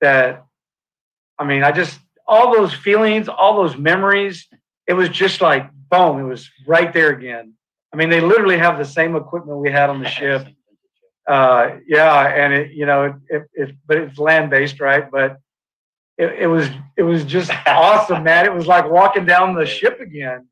[0.01, 0.45] that,
[1.37, 4.47] I mean, I just all those feelings, all those memories,
[4.87, 7.53] it was just like boom, it was right there again.
[7.93, 10.47] I mean, they literally have the same equipment we had on the ship.
[11.27, 15.09] Uh, yeah, and it, you know, it, it, it but it's land based, right?
[15.09, 15.37] But
[16.17, 18.45] it, it was it was just awesome, man.
[18.45, 20.47] It was like walking down the ship again,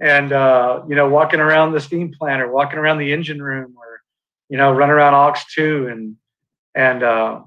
[0.00, 3.74] and uh, you know, walking around the steam plant or walking around the engine room,
[3.76, 4.00] or
[4.48, 6.16] you know, running around Aux two, and
[6.74, 7.42] and uh,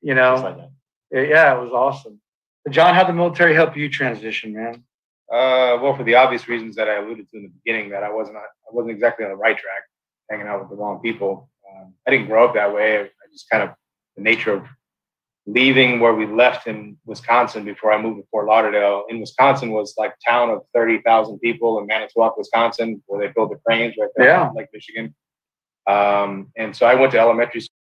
[0.00, 0.56] you know, like
[1.10, 2.20] it- yeah, it was awesome.
[2.64, 4.82] But John, how the military help you transition, man?
[5.32, 8.10] Uh, well, for the obvious reasons that I alluded to in the beginning, that I
[8.12, 9.82] wasn't, I wasn't exactly on the right track,
[10.30, 11.48] hanging out with the wrong people.
[11.70, 13.00] Um, I didn't grow up that way.
[13.00, 13.70] I, just kind of
[14.16, 14.64] the nature of
[15.46, 19.06] leaving where we left in Wisconsin before I moved to Fort Lauderdale.
[19.08, 23.50] In Wisconsin was like town of thirty thousand people in Manitowoc, Wisconsin, where they build
[23.50, 24.48] the cranes right there, Yeah.
[24.48, 25.14] in Lake Michigan.
[25.88, 27.74] Um, and so I went to elementary school,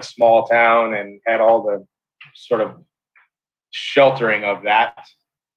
[0.00, 1.86] a small town, and had all the
[2.34, 2.76] sort of
[3.70, 4.98] sheltering of that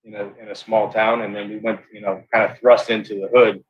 [0.03, 2.89] in a in a small town, and then we went, you know, kind of thrust
[2.89, 3.63] into the hood.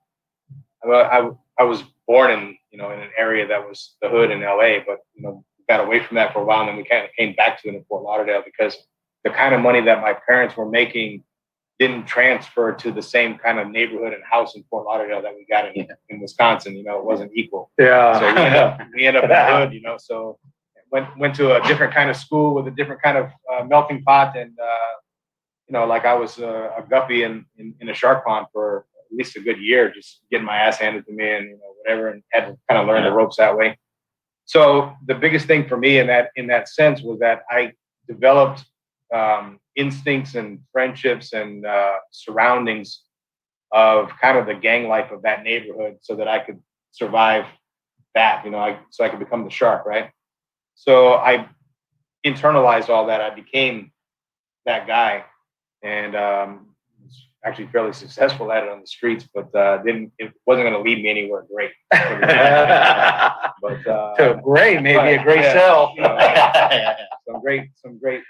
[0.83, 4.31] I, I, I was born in you know in an area that was the hood
[4.31, 6.83] in LA, but you know got away from that for a while, and then we
[6.83, 8.75] kind of came back to it in Fort Lauderdale because
[9.23, 11.23] the kind of money that my parents were making
[11.79, 15.45] didn't transfer to the same kind of neighborhood and house in Fort Lauderdale that we
[15.49, 16.75] got in, in Wisconsin.
[16.75, 17.71] You know, it wasn't equal.
[17.79, 19.97] Yeah, So we end up, we end up in the hood, you know.
[19.97, 20.37] So
[20.91, 24.03] went went to a different kind of school with a different kind of uh, melting
[24.03, 24.93] pot, and uh,
[25.71, 28.85] you know, like I was uh, a guppy in, in in a shark pond for
[29.09, 31.73] at least a good year, just getting my ass handed to me, and you know,
[31.77, 33.79] whatever, and had to kind of learn the ropes that way.
[34.43, 37.71] So the biggest thing for me in that in that sense was that I
[38.05, 38.65] developed
[39.15, 43.03] um, instincts and friendships and uh, surroundings
[43.71, 46.59] of kind of the gang life of that neighborhood, so that I could
[46.91, 47.45] survive
[48.13, 48.43] that.
[48.43, 50.11] You know, I, so I could become the shark, right?
[50.75, 51.47] So I
[52.25, 53.21] internalized all that.
[53.21, 53.93] I became
[54.65, 55.23] that guy,
[55.83, 56.67] and um,
[57.03, 60.73] was actually fairly successful at it on the streets, but uh, didn't it wasn't going
[60.73, 61.71] to lead me anywhere great.
[61.91, 65.53] but uh, so great, maybe a great Yeah.
[65.53, 65.93] sell.
[65.95, 66.95] you know, yeah,
[67.27, 68.23] some great, some great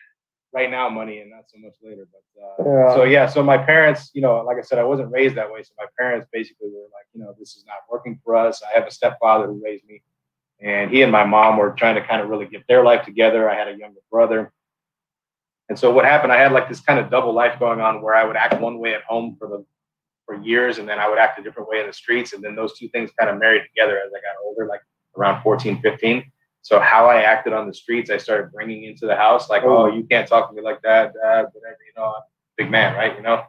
[0.54, 2.08] right now money and not so much later.
[2.12, 2.94] But uh, Yeah.
[2.96, 5.64] so yeah, so my parents, you know, like I said, I wasn't raised that way.
[5.64, 8.62] So my parents basically were like, you know, this is not working for us.
[8.64, 10.02] I have a stepfather who raised me,
[10.62, 13.50] and he and my mom were trying to kind of really get their life together.
[13.50, 14.52] I had a younger brother.
[15.72, 16.34] And so what happened?
[16.34, 18.78] I had like this kind of double life going on where I would act one
[18.78, 19.66] way at home for the
[20.26, 22.56] for years, and then I would act a different way in the streets, and then
[22.56, 24.82] those two things kind of married together as I got older, like
[25.16, 26.30] around 14, 15.
[26.62, 29.84] So how I acted on the streets, I started bringing into the house, like, oh,
[29.84, 32.24] oh you can't talk to me like that, dad, whatever, you know, I'm a
[32.58, 33.16] big man, right?
[33.16, 33.42] You know.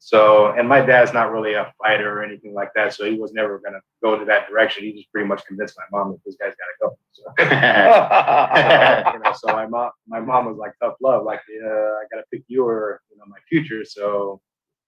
[0.00, 3.32] So, and my dad's not really a fighter or anything like that, so he was
[3.32, 4.84] never gonna go to that direction.
[4.84, 6.98] He just pretty much convinced my mom that this guy's gotta go.
[7.12, 7.24] So,
[9.14, 12.24] you know, so my mom, my mom was like tough love, like uh, I gotta
[12.32, 13.84] pick you or you know my future.
[13.84, 14.40] So,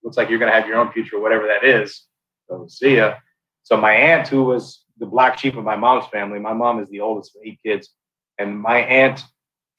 [0.04, 2.06] looks like you're gonna have your own future, whatever that is.
[2.48, 3.16] So, see ya.
[3.64, 6.88] So my aunt, who was the black sheep of my mom's family, my mom is
[6.88, 7.90] the oldest of eight kids,
[8.38, 9.22] and my aunt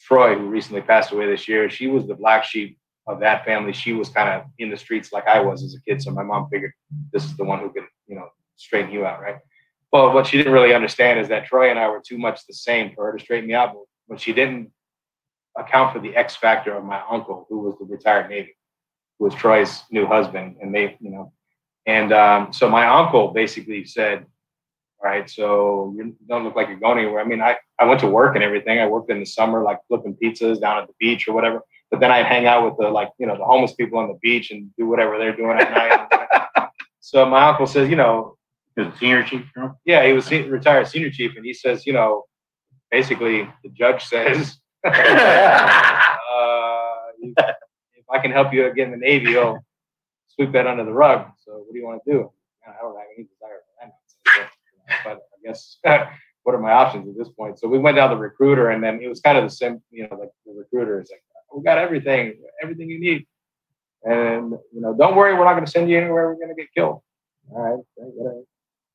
[0.02, 3.74] Troy, who recently passed away this year, she was the black sheep of that family.
[3.74, 6.02] She was kind of in the streets like I was as a kid.
[6.02, 6.74] So my mom figured
[7.12, 9.38] this is the one who could, you know, straighten you out, right?
[9.92, 12.54] Well, what she didn't really understand is that Troy and I were too much the
[12.54, 13.74] same for her to straighten me out.
[13.74, 14.72] But when she didn't
[15.58, 18.56] account for the X factor of my uncle, who was the retired Navy,
[19.20, 21.34] who was Troy's new husband, and they, you know,
[21.86, 24.26] and um, so my uncle basically said,
[25.04, 28.00] "All right, so you don't look like you're going anywhere." I mean, I I went
[28.02, 28.80] to work and everything.
[28.80, 31.62] I worked in the summer, like flipping pizzas down at the beach or whatever.
[31.92, 34.18] But then I'd hang out with the like, you know, the homeless people on the
[34.22, 36.70] beach and do whatever they're doing at night.
[37.02, 38.38] so my uncle says, you know,
[38.98, 39.46] senior chief.
[39.86, 42.24] yeah, he was retired senior chief, and he says, you know,
[42.90, 44.92] basically the judge says, uh,
[47.20, 49.60] if I can help you get in the Navy, he'll
[50.30, 51.28] sweep that under the rug.
[51.46, 52.32] So what do you want to do?
[52.66, 53.92] I don't have any desire for that
[54.26, 55.78] but, but I guess
[56.44, 57.60] what are my options at this point?
[57.60, 60.04] So we went down the recruiter, and then it was kind of the same, you
[60.04, 61.22] know, like the recruiter is like,
[61.56, 63.28] we got everything, everything you need.
[64.04, 66.30] And you know, don't worry, we're not going to send you anywhere.
[66.30, 67.02] We're going to get killed.
[67.52, 68.44] All right, whatever.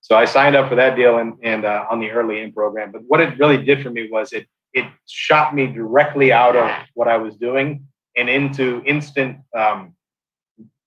[0.01, 2.93] So I signed up for that deal and and uh, on the early in program.
[2.93, 6.71] But what it really did for me was it it shot me directly out of
[6.95, 9.39] what I was doing and into instant.
[9.57, 9.95] Um,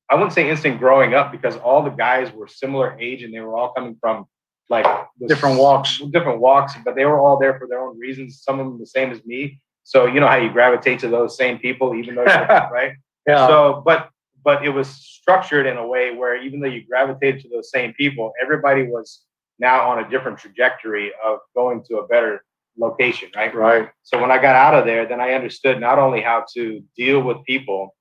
[0.10, 3.40] I wouldn't say instant growing up because all the guys were similar age and they
[3.40, 4.26] were all coming from
[4.70, 4.86] like
[5.28, 6.00] Different walks.
[6.12, 8.42] different walks, but they were all there for their own reasons.
[8.44, 9.62] Some of them the same as me.
[9.90, 12.94] So you know how you gravitate to those same people, even though you're right.
[13.26, 13.48] Yeah.
[13.48, 14.12] So, but
[14.44, 17.94] but it was structured in a way where even though you gravitated to those same
[17.94, 19.24] people, everybody was
[19.58, 22.46] now on a different trajectory of going to a better
[22.78, 23.54] location, right?
[23.56, 23.90] right.
[24.04, 27.24] So when I got out of there, then I understood not only how to deal
[27.24, 27.96] with people.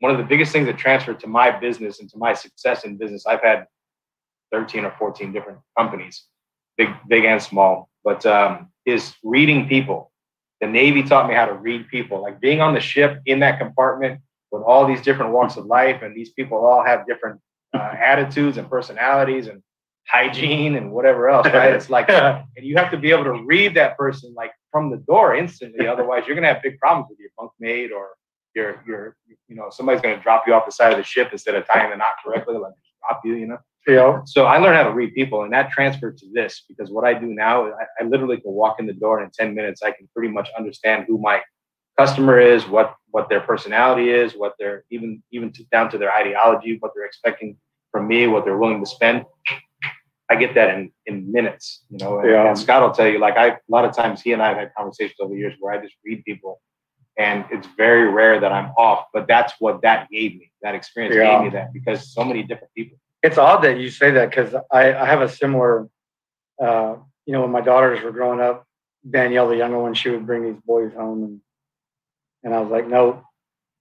[0.00, 2.98] One of the biggest things that transferred to my business and to my success in
[2.98, 3.66] business, I've had
[4.52, 6.24] 13 or 14 different companies,
[6.76, 10.09] big, big and small, but um, is reading people.
[10.60, 13.58] The Navy taught me how to read people, like being on the ship in that
[13.58, 14.20] compartment
[14.52, 17.40] with all these different walks of life, and these people all have different
[17.74, 19.62] uh, attitudes and personalities and
[20.06, 21.72] hygiene and whatever else, right?
[21.72, 24.98] It's like, and you have to be able to read that person like from the
[24.98, 25.86] door instantly.
[25.94, 28.10] Otherwise, you're gonna have big problems with your bunkmate or
[28.54, 29.16] your your
[29.48, 31.90] you know somebody's gonna drop you off the side of the ship instead of tying
[31.90, 32.74] the knot correctly, like
[33.08, 33.58] drop you, you know.
[33.94, 34.22] Yeah.
[34.24, 37.14] So I learned how to read people, and that transferred to this because what I
[37.14, 39.82] do now, I, I literally can walk in the door and in ten minutes.
[39.82, 41.42] I can pretty much understand who my
[41.98, 46.12] customer is, what what their personality is, what they're even even to, down to their
[46.12, 47.56] ideology, what they're expecting
[47.92, 49.24] from me, what they're willing to spend.
[50.30, 52.20] I get that in in minutes, you know.
[52.20, 52.46] And, Yeah.
[52.48, 54.58] and Scott will tell you, like I a lot of times he and I have
[54.58, 56.60] had conversations over the years where I just read people,
[57.18, 59.06] and it's very rare that I'm off.
[59.12, 60.52] But that's what that gave me.
[60.62, 61.24] That experience Yeah.
[61.34, 62.98] gave me that because so many different people.
[63.22, 65.88] It's odd that you say that because I, I have a similar,
[66.62, 68.66] uh, you know, when my daughters were growing up,
[69.08, 71.40] Danielle, the younger one, she would bring these boys home, and
[72.42, 73.24] and I was like, no,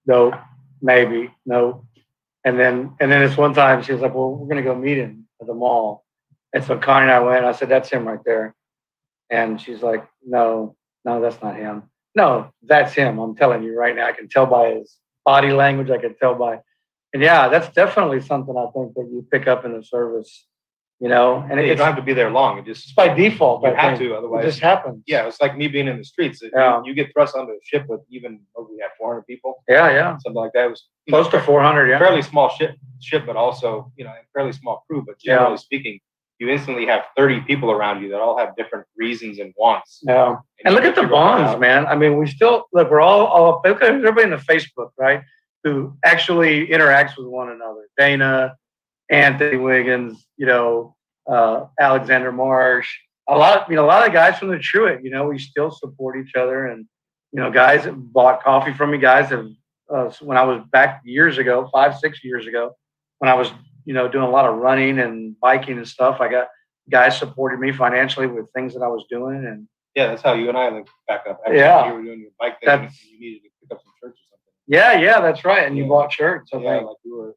[0.06, 0.38] no,
[0.82, 1.86] maybe, no,
[2.44, 4.98] and then and then this one time she was like, well, we're gonna go meet
[4.98, 6.06] him at the mall,
[6.54, 7.46] and so Connie and I went.
[7.46, 8.56] I said, that's him right there,
[9.30, 10.76] and she's like, no,
[11.06, 11.84] no, that's not him.
[12.16, 13.20] No, that's him.
[13.20, 14.08] I'm telling you right now.
[14.08, 15.90] I can tell by his body language.
[15.90, 16.60] I can tell by
[17.14, 20.46] and yeah, that's definitely something I think that you pick up in the service,
[21.00, 22.60] you know, and And you don't have to be there long.
[22.60, 23.64] It just it's by default.
[23.64, 25.04] you I have to, It just happens.
[25.08, 26.42] yeah, it's like me being in the streets.
[26.42, 26.78] It- Yeah.
[26.80, 29.90] You, you get thrust onto a ship with even what we had 400 people, Yeah,
[29.92, 30.18] yeah.
[30.18, 30.66] something like that.
[30.66, 31.88] It was you know, Close to 400.
[31.88, 32.00] Yeah.
[32.00, 35.04] fairly small ship, ship, but also you know a fairly small crew.
[35.06, 35.36] But Yeah.
[35.38, 36.00] generally speaking,
[36.40, 40.00] you instantly have 30 people around you that all have different reasons and wants.
[40.04, 40.38] Yeah.
[40.64, 41.86] And look at the figure all that bonds, man.
[41.88, 42.90] I mean, we still look.
[42.92, 45.22] We're all all look at everybody in the Facebook, right?
[45.64, 47.88] Who actually interacts with one another.
[47.98, 48.56] Dana,
[49.10, 50.96] Anthony Wiggins, you know,
[51.30, 52.90] uh, Alexander Marsh.
[53.28, 55.04] A lot, you know, a lot of guys from the Truett.
[55.04, 56.86] You know, we still support each other, and
[57.32, 58.98] you know, guys that bought coffee from me.
[58.98, 59.48] Guys have
[59.94, 62.76] uh, when I was back years ago, five, six years ago,
[63.20, 63.52] when I was,
[63.86, 66.22] you know, doing a lot of running and biking and stuff.
[66.22, 66.48] I got
[66.90, 70.50] guys supported me financially with things that I was doing, and Yeah, that's how you
[70.50, 71.40] and I linked back up.
[71.46, 71.88] Actually, Yeah.
[71.88, 74.26] you were doing your bike thing, and you needed to pick up some shirts or
[74.32, 74.54] something.
[74.70, 75.66] Yeah, yeah, that's right.
[75.68, 75.90] And you Yeah.
[75.90, 76.52] bought shirts.
[76.54, 77.36] I yeah, like you were.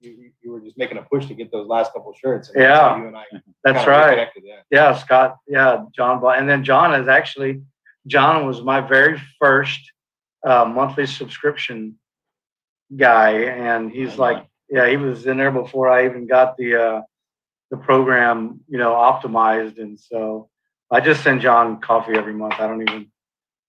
[0.00, 2.50] You, you- you were just making a push to get those last couple shirts.
[2.54, 2.68] Yeah.
[2.68, 3.24] that's you and I
[3.64, 4.10] That's right.
[4.10, 4.60] reconnected, Yeah.
[4.70, 5.36] Yeah, Scott.
[5.48, 7.62] Yeah, John bought, and then John is actually
[8.06, 9.80] John was my very first
[10.46, 11.98] uh, monthly subscription
[12.96, 16.76] guy, and he's Oh, like yeah, he was in there before I even got the
[16.76, 17.02] uh,
[17.70, 19.78] the program, you know, optimized.
[19.78, 20.48] And so
[20.90, 22.54] I just send John coffee every month.
[22.58, 23.10] I don't even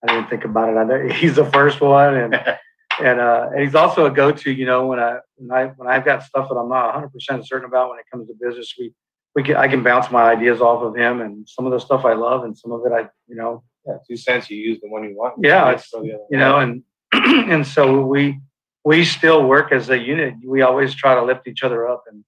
[0.04, 0.78] I don't think about it.
[0.78, 2.34] I know he's the first one, and
[3.02, 4.52] and uh, and he's also a go-to.
[4.52, 7.48] You know, when I when I when I've got stuff that I'm not 100 percent
[7.48, 8.94] certain about when it comes to business, we
[9.36, 12.06] we can I can bounce my ideas off of him, and some of the stuff
[12.06, 14.90] I love, and some of it I you know Yeah, two cents, you use the
[14.90, 15.36] one you want.
[15.42, 16.84] Yeah, it's- So the other you know, and
[17.14, 18.40] and so we
[18.86, 20.36] we still work as a unit.
[20.44, 22.24] We always try to lift each other up, and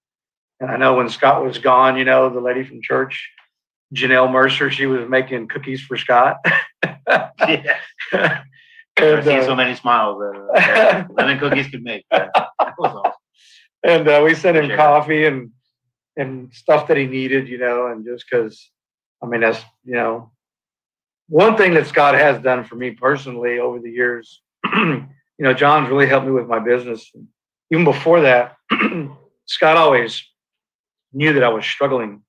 [0.60, 3.30] and I know when Scott was gone, you know, the lady from church,
[3.94, 6.36] Janelle Mercer, she was making cookies for Scott.
[7.48, 7.78] yeah.
[8.98, 12.04] and, I've seen uh, so many smiles that uh, lemon cookies could make.
[12.10, 12.30] That
[12.78, 13.12] was awesome.
[13.84, 14.76] and uh, we sent him Appreciate it.
[14.76, 15.50] coffee and
[16.16, 18.70] and stuff that he needed, you know, and just because,
[19.22, 20.30] I mean, that's you know,
[21.28, 24.42] one thing that Scott has done for me personally over the years.
[24.74, 27.10] you know, John's really helped me with my business.
[27.70, 28.56] Even before that,
[29.46, 30.22] Scott always
[31.12, 32.22] knew that I was struggling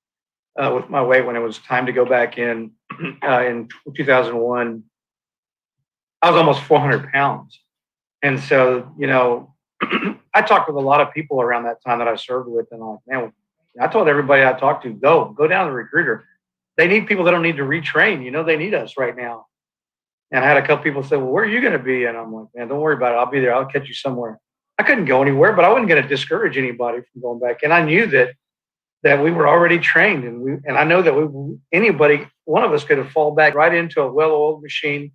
[0.57, 2.71] uh, with my weight when it was time to go back in
[3.23, 4.83] uh, in 2001.
[6.23, 7.59] I was almost 400 pounds,
[8.23, 9.53] and so you know,
[10.33, 12.81] I talked with a lot of people around that time that I served with, and
[12.81, 13.33] I'm like, man,
[13.79, 16.25] I told everybody I talked to, go, go down to the recruiter.
[16.77, 18.23] They need people that don't need to retrain.
[18.23, 19.47] You know, they need us right now.
[20.31, 22.05] And I had a couple people say, well, where are you going to be?
[22.05, 23.17] And I'm like, man, don't worry about it.
[23.17, 23.53] I'll be there.
[23.53, 24.39] I'll catch you somewhere.
[24.79, 27.61] I couldn't go anywhere, but I wasn't going to discourage anybody from going back.
[27.63, 28.33] And I knew that
[29.03, 32.71] that we were already trained, and we and I know that we anybody, one of
[32.71, 35.11] us, could have fall back right into a well-oiled machine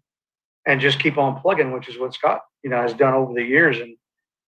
[0.66, 3.44] and just keep on plugging, which is what Scott, you know, has done over the
[3.44, 3.78] years.
[3.78, 3.96] And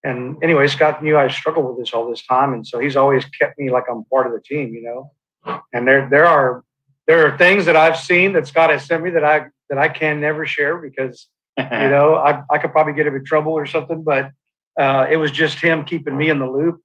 [0.03, 3.23] and anyway, Scott knew I struggled with this all this time, and so he's always
[3.25, 5.61] kept me like I'm part of the team, you know.
[5.73, 6.63] And there there are
[7.07, 9.89] there are things that I've seen that Scott has sent me that I that I
[9.89, 13.65] can never share because you know I I could probably get him in trouble or
[13.65, 14.31] something, but
[14.79, 16.81] uh, it was just him keeping me in the loop,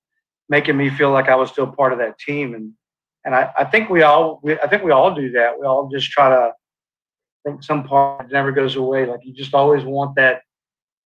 [0.48, 2.72] making me feel like I was still part of that team, and
[3.24, 5.58] and I, I think we all we, I think we all do that.
[5.58, 6.52] We all just try to
[7.46, 9.06] think some part never goes away.
[9.06, 10.42] Like you just always want that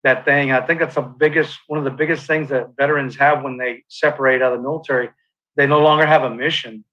[0.03, 0.51] that thing.
[0.51, 3.83] I think that's the biggest one of the biggest things that veterans have when they
[3.87, 5.09] separate out of the military.
[5.55, 6.83] They no longer have a mission,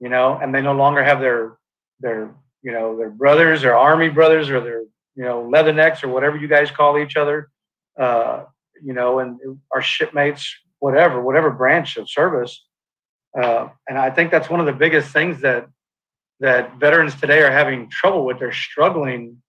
[0.00, 1.56] you know, and they no longer have their
[2.00, 4.80] their you know their brothers or army brothers or their
[5.16, 7.48] you know leathernecks or whatever you guys call each other,
[7.98, 8.44] uh,
[8.82, 9.40] you know, and
[9.72, 12.64] our shipmates, whatever, whatever branch of service.
[13.40, 15.66] Uh, and I think that's one of the biggest things that
[16.42, 18.40] that veterans today are having trouble with.
[18.40, 19.40] They're struggling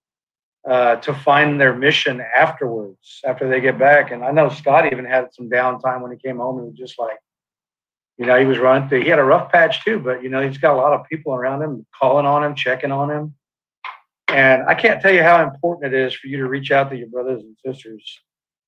[0.66, 4.12] uh, to find their mission afterwards, after they get back.
[4.12, 6.60] And I know Scott even had some downtime when he came home.
[6.60, 7.18] He was just like,
[8.16, 9.02] you know, he was running through.
[9.02, 11.34] He had a rough patch too, but you know, he's got a lot of people
[11.34, 13.34] around him calling on him, checking on him.
[14.28, 16.96] And I can't tell you how important it is for you to reach out to
[16.96, 18.20] your brothers and sisters.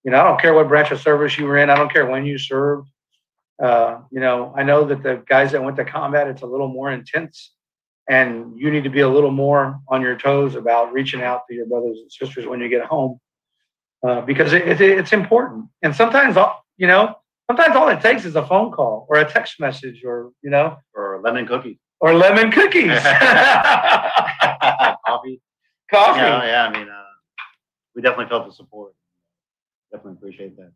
[0.03, 1.71] You know, I don't care what branch of service you were in.
[1.71, 2.89] I don't care when you served.
[3.63, 6.69] Uh, you know, I know that the guys that went to combat, it's a little
[6.69, 7.53] more intense
[8.09, 11.55] and you need to be a little more on your toes about reaching out to
[11.55, 13.19] your brothers and sisters when you get home
[14.07, 17.15] uh, because it, it, it's important and sometimes all, you know
[17.49, 20.77] sometimes all it takes is a phone call or a text message or you know
[20.95, 21.77] or lemon cookies.
[22.01, 22.91] or lemon cookies
[25.07, 25.41] Coffee.
[25.91, 26.67] coffee Yeah, yeah.
[26.67, 27.03] I mean, uh,
[27.95, 28.93] we definitely felt the support.
[29.93, 30.73] Definitely appreciate that.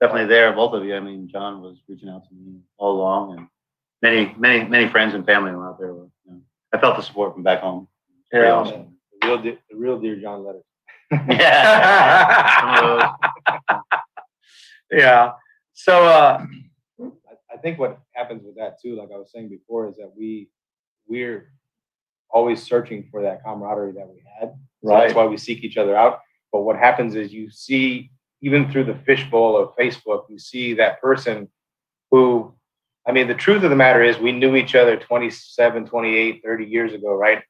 [0.00, 0.94] Definitely there, both of you.
[0.94, 3.48] I mean, John was reaching out to me all along, and
[4.02, 5.92] many, many, many friends and family were out there.
[5.94, 6.40] Were, you know,
[6.72, 7.88] I felt the support from back home.
[8.32, 8.52] Yeah.
[8.52, 8.96] awesome.
[9.20, 10.62] The real, de- the real dear John Letter.
[11.30, 12.60] Yeah.
[12.60, 13.00] Some of
[13.68, 13.80] those.
[14.90, 15.32] yeah
[15.74, 16.44] so uh
[17.00, 20.12] I, I think what happens with that too, like I was saying before, is that
[20.16, 20.48] we
[21.06, 21.52] we're
[22.30, 24.50] always searching for that camaraderie that we had.
[24.50, 25.00] So Right.
[25.04, 26.20] That's why we seek each other out.
[26.52, 28.10] But what happens is you see,
[28.42, 31.48] even through the fishbowl of Facebook, you see that person
[32.10, 32.54] who,
[33.08, 36.64] I mean, the truth of the matter is we knew each other 27, 28, 30
[36.66, 37.42] years ago, right?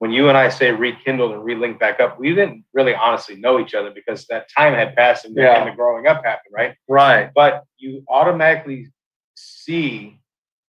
[0.00, 3.60] When you and I say rekindled and relink back up, we didn't really honestly know
[3.60, 5.64] each other because that time had passed and, the- Yeah.
[5.64, 6.74] the growing up happened, right?
[6.88, 8.88] right but you automatically
[9.36, 10.18] see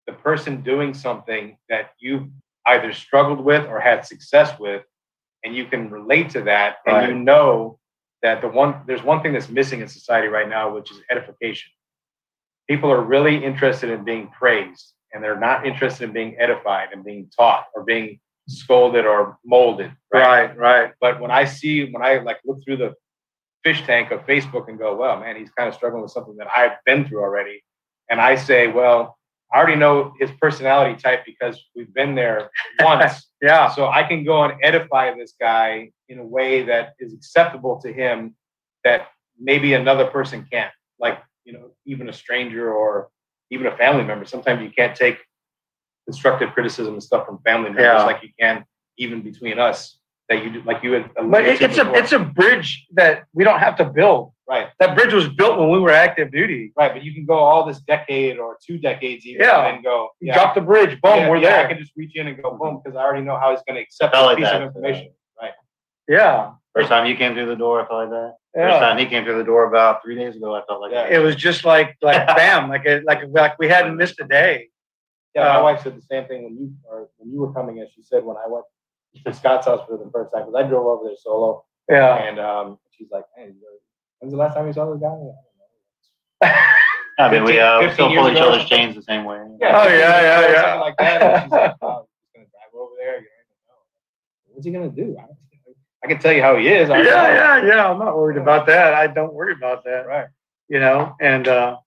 [0.05, 2.32] the person doing something that you
[2.67, 4.84] either struggled with or had success with
[5.43, 7.79] and you can relate to that and you know
[8.21, 11.71] that the one there's one thing that's missing in society right now which is edification
[12.72, 17.03] people are really interested in being praised and they're not interested in being edified and
[17.03, 18.17] being taught or being
[18.47, 22.93] scolded or molded right right but when I see, when I like look through the
[23.63, 26.47] fish tank of Facebook and go, well, man, he's kind of struggling with something that
[26.55, 27.63] I've been through already.
[28.09, 29.17] And I say, well,
[29.53, 32.49] I already know his personality type because we've been there
[32.80, 33.28] once.
[33.41, 37.82] yeah so I can go and edify this guy in a way that is acceptable
[37.82, 38.36] to him
[38.86, 39.07] that
[39.39, 40.74] maybe another person can't.
[40.99, 43.09] Like you know, even a stranger or
[43.49, 44.25] even a family member.
[44.25, 45.17] Sometimes you can't take
[46.05, 48.03] constructive criticism and stuff from family members Yeah.
[48.03, 48.65] like you can
[48.97, 49.97] even between us.
[50.29, 51.13] That you do, like you had.
[51.13, 54.31] But alluded it, to it's a it's a bridge that we don't have to build.
[54.47, 56.71] right, That bridge was built when we were active duty.
[56.77, 56.93] right.
[56.93, 59.67] But you can go all this decade or two decades even Yeah.
[59.67, 60.11] and go.
[60.21, 62.51] You Drop the bridge, boom, yeah, we're yeah, I can just reach in and go
[62.55, 64.61] boom because I already know how he's going to accept this like piece that.
[64.61, 65.11] of information.
[65.41, 65.51] Right.
[66.07, 68.34] Yeah, First time you came through the door, I felt like that.
[68.55, 71.03] First time he came through the door about three days ago, I felt like Yeah.
[71.03, 71.11] that.
[71.13, 74.69] It was just like like bam, like it, like like we hadn't missed a day.
[75.36, 77.78] Yeah, my Uh, wife said the same thing when you or when you were coming
[77.78, 77.88] in.
[77.95, 78.65] She said when I went
[79.26, 82.15] to Scott's house for the first time because I drove over there solo, Yeah.
[82.15, 83.51] and um, she's like, "Hey,
[84.19, 86.55] when's the last time you saw this guy?" I don't know.
[87.19, 88.49] I mean, we uh, 15 still pull each ago.
[88.49, 89.38] other's chains the same way.
[89.39, 90.76] Oh, yeah, yeah, yeah.
[90.80, 91.22] like that.
[91.22, 93.22] And she's like, "Oh, he's gonna drive over there." You
[93.67, 94.53] know.
[94.53, 95.17] What's he gonna do?
[96.04, 96.89] I, can tell you how he is.
[96.89, 97.89] I yeah, yeah, yeah.
[97.91, 98.93] I'm not worried about that.
[98.93, 100.08] I don't worry about that.
[100.08, 100.28] Right.
[100.68, 101.78] You know, and uh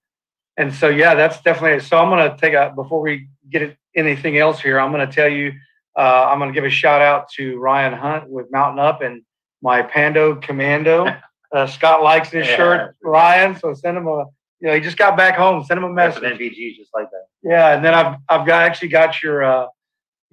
[0.57, 4.61] and so yeah, that's definitely so I'm gonna take a before we get anything else
[4.61, 5.53] here, I'm gonna tell you
[5.99, 9.23] uh I'm gonna give a shout out to Ryan Hunt with Mountain Up and
[9.63, 11.07] my Pando Commando.
[11.55, 12.57] Uh, Scott likes this Yeah.
[12.57, 13.57] shirt, Ryan.
[13.57, 14.25] So send him a
[14.59, 15.63] you know, he just got back home.
[15.63, 16.41] Send him a That's message.
[16.41, 17.27] an NVG just like that.
[17.45, 19.67] Yeah, and then I've I've got actually got your uh,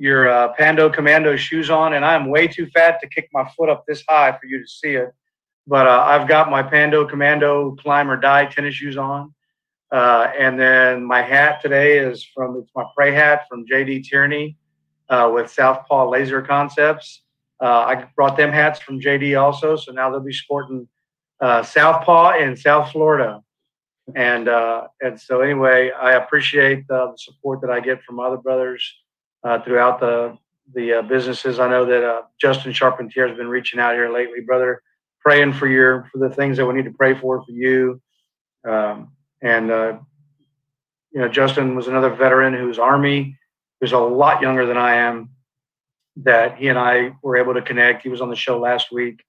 [0.02, 3.70] your uh, Pando Commando shoes on, and I'm way too fat to kick my foot
[3.70, 5.14] up this high for you to see it.
[5.68, 9.32] But uh, I've got my Pando Commando climb or die tennis shoes on,
[9.91, 14.58] uh, and then my hat today is from it's my Prey hat from JD Tierney
[15.10, 17.22] uh, with Southpaw Laser Concepts.
[17.62, 20.88] Uh, I brought them hats from JD also, so now they'll be sporting
[21.41, 23.43] uh, Southpaw in South Florida
[24.16, 24.49] and
[24.99, 28.84] and so anyway, I appreciate the support that I get from other brothers
[29.64, 30.38] throughout the
[30.74, 31.60] the uh, businesses.
[31.60, 34.82] I know that uh, Justin Charpentier has been reaching out here lately, brother,
[35.20, 38.02] praying for your for the things that we need to pray for for you.
[38.68, 39.98] Um, and uh,
[41.12, 43.38] you know, Justin was another veteran who's Army,
[43.80, 45.30] who's a lot younger than I am.
[46.18, 48.04] That he and I were able to connect.
[48.04, 49.24] He was on the show last week,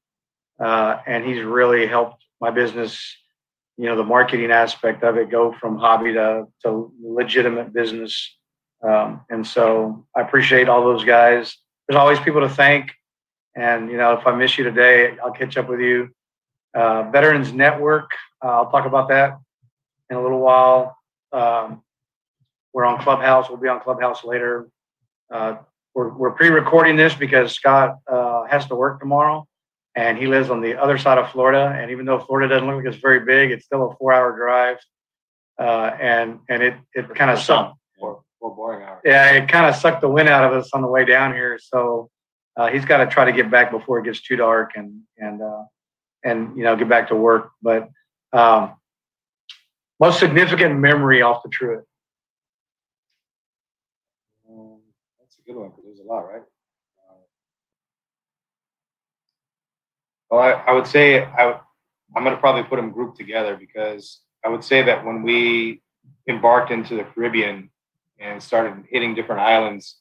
[0.60, 3.16] uh, and he's really helped my business
[3.78, 8.36] you know the marketing aspect of it go from hobby to, to legitimate business
[8.82, 11.56] um, and so i appreciate all those guys.
[11.88, 12.92] There's always people to thank.
[13.54, 16.10] And you know if i miss you today i'll catch up with you.
[16.74, 18.10] Uh, veterans network
[18.44, 19.38] uh, i'll talk about that
[20.10, 20.96] in a little while.
[21.32, 21.82] Um,
[22.74, 23.48] we're on clubhouse.
[23.48, 24.68] We'll be on clubhouse later.
[25.30, 25.56] Uh,
[25.94, 29.46] we're, we're pre-recording this because scott uh, has to work tomorrow.
[29.94, 31.76] And he lives on the other side of Florida.
[31.78, 34.78] And even though Florida doesn't look like it's very big, it's still a four-hour drive,
[35.58, 37.81] uh, and and it it kind of For
[38.42, 38.50] some.
[38.50, 38.50] sucked.
[38.50, 39.00] Or, or boring hours.
[39.04, 41.58] Yeah, it kind of sucked the wind out of us on the way down here.
[41.62, 42.10] So
[42.56, 45.42] uh, he's got to try to get back before it gets too dark and and
[45.42, 45.64] uh,
[46.24, 47.50] and you know get back to work.
[47.62, 47.88] But
[48.32, 48.74] um,
[50.00, 51.84] most significant memory off the trip.
[54.48, 54.80] Um,
[55.20, 56.42] that's a good one because there's a lot, right?
[57.10, 57.14] Uh,
[60.30, 61.60] well, I, I would say I
[62.14, 65.82] I'm going to probably put them grouped together because I would say that when we
[66.28, 67.70] embarked into the Caribbean
[68.22, 69.98] and started hitting different islands,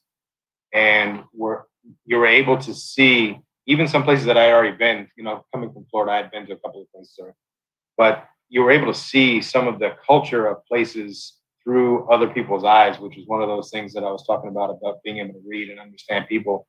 [0.74, 1.68] and were
[2.06, 5.08] you were able to see even some places that I had already been.
[5.18, 7.20] You know, coming from Florida, I had been to a couple of places,
[7.98, 12.64] but you were able to see some of the culture of places through other people's
[12.64, 15.34] eyes, which is one of those things that I was talking about about being able
[15.34, 16.68] to read and understand people,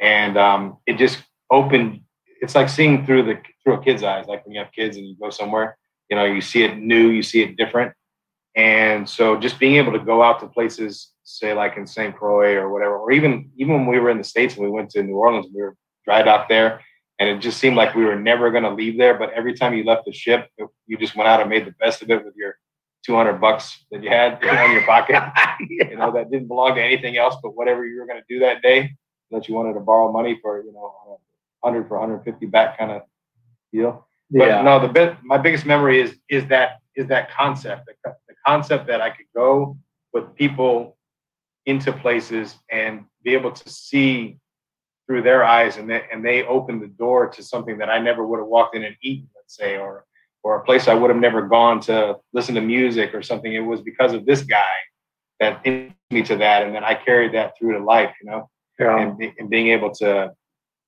[0.00, 2.00] and um, it just opened.
[2.40, 5.06] It's like seeing through the through a kid's eyes, like when you have kids and
[5.06, 5.76] you go somewhere,
[6.10, 7.92] you know, you see it new, you see it different,
[8.56, 12.16] and so just being able to go out to places, say like in St.
[12.16, 14.90] Croix or whatever, or even even when we were in the states and we went
[14.90, 15.76] to New Orleans, we were
[16.06, 16.80] dry dock there,
[17.20, 19.14] and it just seemed like we were never going to leave there.
[19.18, 20.48] But every time you left the ship,
[20.86, 22.56] you just went out and made the best of it with your
[23.04, 25.16] 200 bucks that you had in your pocket.
[25.60, 28.40] You know that didn't belong to anything else but whatever you were going to do
[28.40, 28.96] that day.
[29.32, 31.18] That you wanted to borrow money for, you know,
[31.60, 33.02] 100 for 150 back kind of
[33.72, 34.06] deal.
[34.30, 34.62] But Yeah.
[34.62, 38.86] no, the bit, my biggest memory is is that is that concept, the, the concept
[38.88, 39.76] that I could go
[40.12, 40.96] with people
[41.66, 44.38] into places and be able to see
[45.06, 48.26] through their eyes, and they, and they opened the door to something that I never
[48.26, 50.04] would have walked in and eaten, let's say, or
[50.42, 53.52] or a place I would have never gone to listen to music or something.
[53.52, 54.74] It was because of this guy
[55.40, 58.48] that introduced me to that, and then I carried that through to life, you know
[58.78, 58.98] Yeah.
[59.00, 60.32] and, and being able to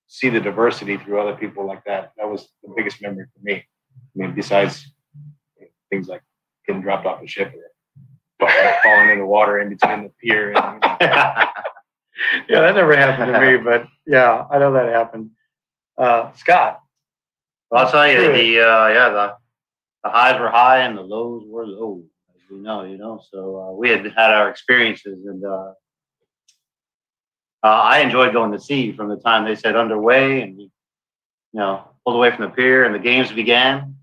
[0.07, 3.57] see the diversity through other people like that that was the biggest memory for me
[3.57, 4.75] i mean besides
[5.91, 6.23] things like
[6.67, 7.53] getting dropped off the ship
[8.41, 10.57] or fa- falling in the water in between the pier and
[12.49, 15.31] yeah, that never happened to me, but yeah, I know that happened.
[15.97, 16.81] Uh, Scott,
[17.71, 19.35] Well, I'll tell you, the uh, yeah, the
[20.05, 22.03] the highs were high and the lows were low,
[22.35, 23.21] as we know, you know.
[23.31, 25.73] So uh, we had had our experiences, and uh,
[27.65, 30.71] uh, I enjoyed going to sea from the time they said underway, and we, you
[31.61, 33.97] know, pulled away from the pier, and the games began.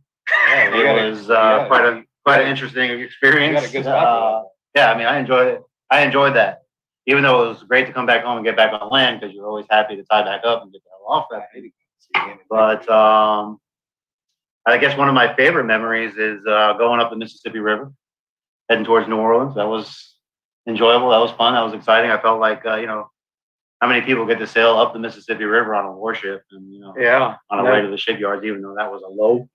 [0.56, 3.62] Yeah, it was uh, quite a quite an interesting experience.
[3.62, 4.44] You got a good spot Uh,
[4.76, 5.62] yeah, I mean, I enjoyed it.
[5.90, 6.64] I enjoyed that,
[7.06, 9.34] even though it was great to come back home and get back on land because
[9.34, 11.48] you're always happy to tie back up and get the hell off that.
[12.50, 13.60] But um,
[14.66, 17.92] I guess one of my favorite memories is uh, going up the Mississippi River,
[18.70, 19.56] heading towards New Orleans.
[19.56, 20.16] That was
[20.68, 21.10] enjoyable.
[21.10, 21.54] That was fun.
[21.54, 22.10] That was exciting.
[22.12, 23.10] I felt like uh, you know,
[23.82, 26.80] how many people get to sail up the Mississippi River on a warship and you
[26.80, 27.36] know Yeah.
[27.52, 29.48] on the way to the shipyards, even though that was a low.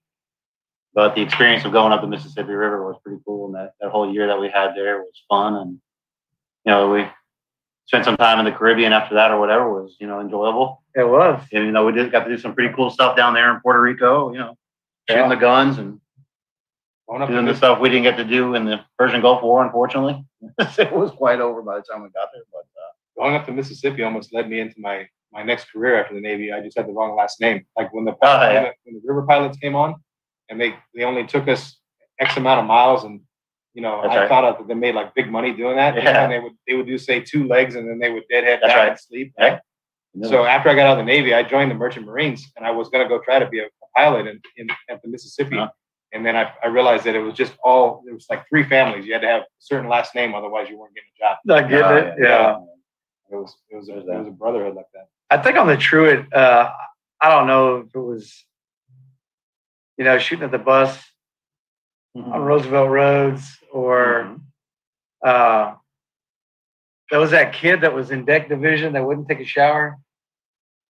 [0.94, 3.90] But the experience of going up the Mississippi River was pretty cool, and that, that
[3.90, 5.54] whole year that we had there was fun.
[5.56, 5.70] And
[6.64, 7.06] you know, we
[7.86, 10.82] spent some time in the Caribbean after that, or whatever was you know enjoyable.
[10.94, 11.40] It was.
[11.52, 13.60] And you know, we did got to do some pretty cool stuff down there in
[13.60, 14.32] Puerto Rico.
[14.32, 14.58] You know,
[15.08, 15.28] shooting Yeah.
[15.28, 16.00] the guns and
[17.08, 19.64] Going up doing the stuff we didn't get to do in the Persian Gulf War,
[19.64, 20.24] unfortunately.
[20.60, 22.44] it was quite over by the time we got there.
[22.52, 22.92] But uh,
[23.24, 26.52] going up to Mississippi almost led me into my my next career after the Navy.
[26.52, 27.64] I just had the wrong last name.
[27.76, 28.52] Like when the Oh, yeah.
[28.52, 29.96] when, the, when the river pilots came on,
[30.50, 31.78] and they they only took us
[32.18, 33.20] X amount of miles, and
[33.72, 34.28] you know That's I right.
[34.28, 35.94] thought out that they made like big money doing that.
[35.94, 36.24] Yeah.
[36.24, 38.72] And they would they would do say two legs, and then they would deadhead That's
[38.72, 38.88] back right.
[38.90, 39.32] and sleep.
[39.38, 39.60] Yeah.
[40.24, 42.72] So after I got out of the Navy, I joined the Merchant Marines, and I
[42.72, 45.56] was gonna go try to be a, a pilot in, in at the Mississippi.
[45.56, 45.70] Huh.
[46.12, 49.06] And then I, I realized that it was just all it was like three families.
[49.06, 51.64] You had to have a certain last name, otherwise you weren't getting a job.
[51.64, 52.14] I get uh, it.
[52.20, 52.58] Yeah.
[53.30, 55.06] It was it was a, it was a brotherhood like that.
[55.30, 56.70] I think on the Truett, uh,
[57.20, 58.44] I don't know if it was,
[60.00, 60.98] you know, shooting at the bus
[62.16, 62.32] Mhm.
[62.32, 64.40] on Roosevelt Roads or Mhm.
[65.22, 65.74] uh,
[67.10, 69.98] there was that kid that was in deck division that wouldn't take a shower.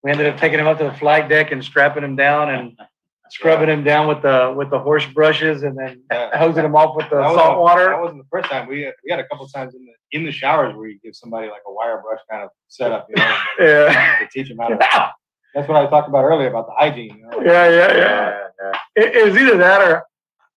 [0.03, 2.77] We ended up taking him up to the flight deck and strapping him down and
[3.31, 6.37] scrubbing him down with the with the horse brushes and then Yeah.
[6.37, 8.67] hosing him off with the That salt wasn't- That wasn't the first time.
[8.67, 11.15] We had, we had a couple times in the in the showers where you give
[11.15, 14.19] somebody like a wire brush kind of setup, you know, Yeah.
[14.19, 14.77] to teach them how to.
[15.53, 17.17] That's what I talked about earlier about the hygiene.
[17.17, 17.41] You know?
[17.41, 17.95] yeah, yeah, yeah.
[17.97, 18.79] Yeah, yeah.
[18.95, 20.03] It, it was either that or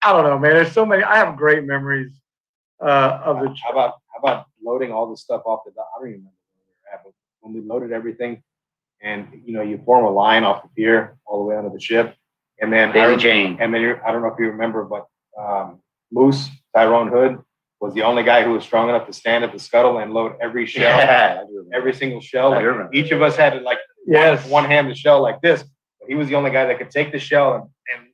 [0.01, 0.53] I don't know, man.
[0.53, 1.03] There's so many.
[1.03, 2.11] I have great memories
[2.81, 3.55] uh, of the.
[3.63, 5.71] How about how about loading all the stuff off the?
[5.71, 8.43] I don't even remember where we were at, but when we loaded everything,
[9.01, 11.79] and you know you form a line off the pier all the way onto the
[11.79, 12.15] ship,
[12.61, 13.57] and then I Jane.
[13.59, 15.07] and then you I don't know if you remember, but
[15.39, 15.79] um,
[16.11, 17.39] Moose Tyrone Hood
[17.85, 20.33] was the only guy who was strong enough to stand at the scuttle and load
[20.41, 21.75] every shell, Yeah, I do remember.
[21.75, 22.51] every single shell.
[22.51, 24.43] Like, each of us had to like Yes.
[24.43, 25.63] one, one hand the shell like this.
[25.99, 27.63] But he was the only guy that could take the shell and,
[27.95, 28.07] and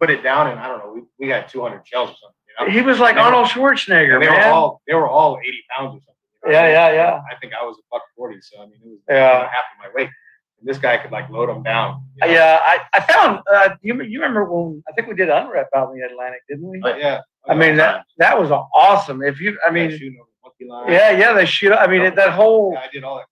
[0.00, 0.48] put it down.
[0.48, 2.34] And I don't know, we, we had 200 shells or something.
[2.48, 2.72] You know?
[2.72, 4.52] He was like They Arnold Schwarzenegger, And they were man.
[4.52, 6.14] all they were all 80 pounds or something.
[6.46, 6.58] you know?
[6.58, 7.20] Yeah, yeah, yeah.
[7.30, 9.14] I think I was a buck 40, so I mean it was Yeah.
[9.14, 10.10] you know, half of my weight.
[10.58, 12.02] And this guy could like load them down.
[12.20, 12.32] you know?
[12.34, 15.92] Yeah, I, I found uh, you you remember when I think we did unrep out
[15.92, 16.80] in the Atlantic, didn't we?
[16.82, 17.20] Oh, yeah.
[17.48, 19.22] I mean that that was awesome.
[19.22, 20.92] If you, I mean, shooting over the line.
[20.92, 21.72] yeah, yeah, they shoot.
[21.72, 23.26] I mean it, that whole Yeah, I did all that.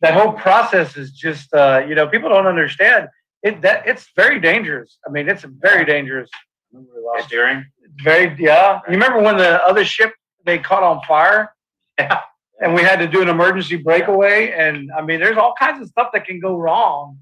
[0.00, 3.08] that whole process is just uh, you know people don't understand
[3.42, 3.60] it.
[3.62, 4.98] That it's very dangerous.
[5.06, 6.28] I mean it's very dangerous.
[6.72, 7.64] Remember we lost steering?
[8.02, 8.80] Very yeah.
[8.86, 10.12] You remember when the other ship
[10.44, 11.54] they caught on fire?
[11.98, 12.20] Yeah.
[12.60, 15.88] And we had to do an emergency breakaway, and I mean, there's all kinds of
[15.88, 17.18] stuff that can go wrong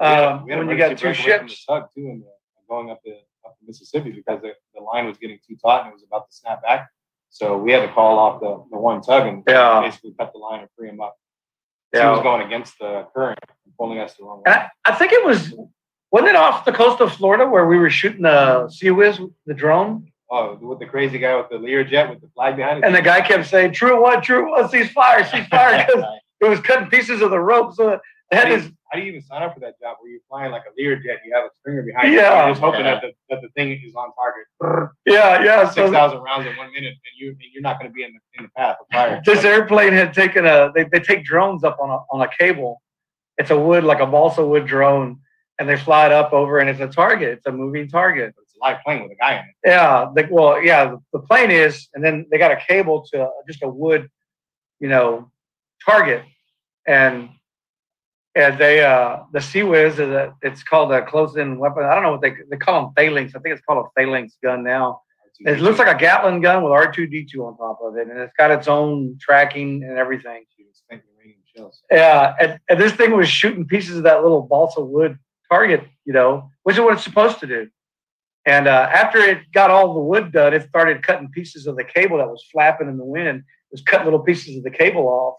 [0.00, 1.64] We had- um, we when you emergency got two breakaway from ships.
[1.66, 2.24] The tug too, and
[2.68, 3.18] going up the
[3.74, 6.62] Mississippi because the, the line was getting too taut and it was about to snap
[6.62, 6.88] back.
[7.30, 9.80] So we had to call off the, the one tug and Yeah.
[9.80, 11.14] basically cut the line and free him up.
[11.94, 12.02] Yeah.
[12.10, 14.52] He was going against the current and pulling us the wrong way.
[14.52, 15.54] I, I think it was
[16.12, 19.54] wasn't it off the coast of Florida where we were shooting the Sea Whiz, the
[19.54, 22.84] drone, Oh, with the crazy guy with the Learjet with the flag behind it.
[22.84, 26.04] and the guy kept saying, "True one, true one, cease fire, cease fire," because
[26.40, 27.74] it was cutting pieces of the rope.
[27.74, 27.98] So
[28.30, 28.70] they had this.
[28.90, 31.18] How do you even sign up for that job where you're flying like a Learjet?
[31.24, 32.18] You have a stringer behind you.
[32.18, 32.46] Yeah.
[32.46, 32.94] You're just hoping Yeah.
[32.94, 34.90] that, the, that the thing is on target.
[35.06, 35.64] Yeah, yeah.
[35.70, 38.02] Six thousand So rounds in one minute, and you and you're not going to be
[38.02, 39.22] in the in the path of fire.
[39.24, 40.72] this airplane had taken a.
[40.74, 42.82] They, they take drones up on a on a cable.
[43.38, 45.20] It's a wood like a balsa wood drone,
[45.60, 47.28] and they fly it up over, and it's a target.
[47.38, 48.34] It's a moving target.
[48.42, 49.54] It's a live plane with a guy in it.
[49.64, 53.30] Yeah, the, well, yeah, the, the plane is, and then they got a cable to
[53.48, 54.10] just a wood,
[54.80, 55.30] you know,
[55.86, 56.22] target,
[56.86, 57.30] and
[58.34, 61.84] and they uh the Sea Whiz is a it's called a close-in weapon.
[61.84, 63.34] I don't know what they they call them phalanx.
[63.34, 65.02] I think it's called a phalanx gun now.
[65.40, 68.08] It looks like a Gatling gun with R two D two on top of it,
[68.08, 70.44] and it's got its own tracking and everything.
[70.72, 71.82] Spent uranium shells.
[71.90, 75.18] Yeah, and, and this thing was shooting pieces of that little balsa wood
[75.50, 77.68] target, you know, which is what it's supposed to do.
[78.46, 81.84] And uh, after it got all the wood done, it started cutting pieces of the
[81.84, 83.38] cable that was flapping in the wind.
[83.38, 85.36] It was cutting little pieces of the cable off.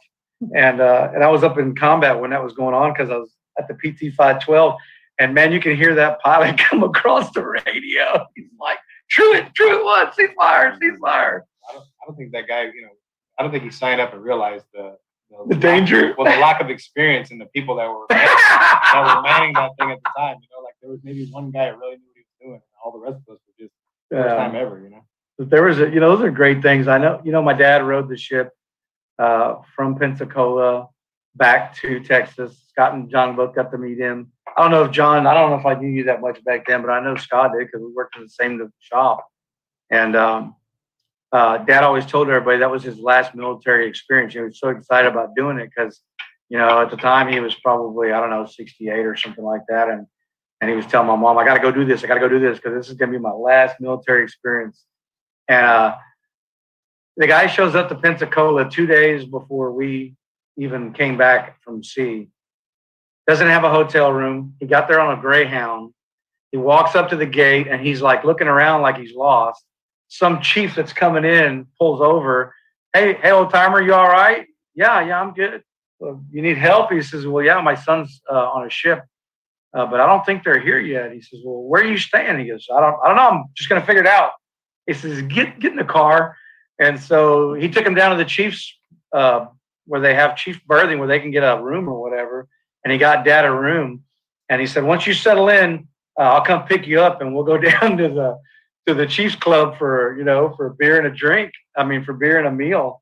[0.55, 3.17] And uh, and I was up in combat when that was going on because I
[3.17, 4.75] was at the PT 512.
[5.19, 8.25] And man, you can hear that pilot come across the radio.
[8.35, 8.79] He's like,
[9.09, 11.41] true Truett, Truett won, ceasefire, ceasefire.
[11.69, 12.89] I don't, I don't think that guy, you know,
[13.37, 14.97] I don't think he signed up and realized the
[15.47, 16.15] The danger.
[16.17, 19.91] well, the lack of experience and the people that were that were manning that thing
[19.91, 20.37] at the time.
[20.41, 22.53] You know, like there was maybe one guy that really knew what he was doing,
[22.53, 23.73] and all the rest of us were just
[24.09, 24.35] first Yeah.
[24.35, 24.79] time ever.
[24.83, 25.05] You know.
[25.37, 26.87] But there was a, you know, those are great things.
[26.87, 28.49] I know, you know, my dad rode the ship
[29.21, 30.89] uh, from Pensacola
[31.35, 32.57] back to Texas.
[32.69, 34.31] Scott and John both got to meet him.
[34.57, 36.65] I don't know if John, I don't know if I knew you that much back
[36.67, 39.25] then, but I know Scott did because we worked in the same shop.
[39.91, 40.55] And um,
[41.31, 44.33] uh, dad always told everybody that was his last military experience.
[44.33, 46.01] He was so excited about doing it because,
[46.49, 49.61] you know, at the time he was probably, I don't know, 68 or something like
[49.69, 49.89] that.
[49.89, 50.07] And
[50.61, 52.03] and he was telling my mom, I got to go do this.
[52.03, 54.23] I got to go do this because this is going to be my last military
[54.23, 54.83] experience.
[55.47, 55.95] And uh,
[57.17, 60.15] the guy shows up to Pensacola two days before we
[60.57, 62.29] even came back from sea.
[63.27, 64.55] Doesn't have a hotel room.
[64.59, 65.93] He got there on a Greyhound.
[66.51, 69.63] He walks up to the gate and he's like looking around like he's lost.
[70.07, 72.53] Some chief that's coming in pulls over.
[72.93, 74.47] Hey, hey, old timer, you all right?
[74.75, 75.63] Yeah, yeah, I'm good.
[75.99, 76.91] Well, you need help?
[76.91, 79.03] He says, Well, yeah, my son's uh, on a ship,
[79.73, 81.13] uh, but I don't think they're here yet.
[81.13, 82.39] He says, Well, where are you staying?
[82.39, 83.29] He goes, I don't, I don't know.
[83.29, 84.31] I'm just gonna figure it out.
[84.87, 86.35] He says, Get, get in the car.
[86.81, 88.75] And so he took him down to the chief's,
[89.13, 89.45] uh,
[89.85, 92.47] where they have chief berthing, where they can get a room or whatever.
[92.83, 94.03] And he got dad a room.
[94.49, 95.87] And he said, Once you settle in,
[96.19, 98.39] uh, I'll come pick you up, and we'll go down to the
[98.87, 101.51] to the Chiefs Club for you know for beer and a drink.
[101.77, 103.01] I mean, for beer and a meal.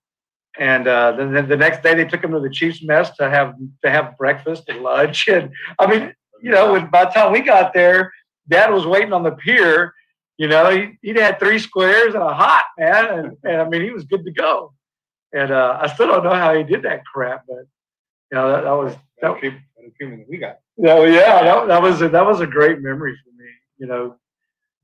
[0.59, 3.55] And uh, then, the next day they took him to the Chiefs mess to have
[3.83, 5.27] to have breakfast and lunch.
[5.29, 8.13] And I mean, you know, by the time we got there,
[8.49, 9.93] Dad was waiting on the pier.
[10.39, 13.81] You know, he he'd had three squares and a hot man, and, and I mean,
[13.81, 14.73] he was good to go.
[15.33, 17.65] And uh, I still don't know how he did that crap, but
[18.31, 20.59] you know, that, that was Better that, treatment, better treatment than we got.
[20.77, 23.49] no, yeah, that, that was a, that was a great memory for me.
[23.79, 24.15] You know,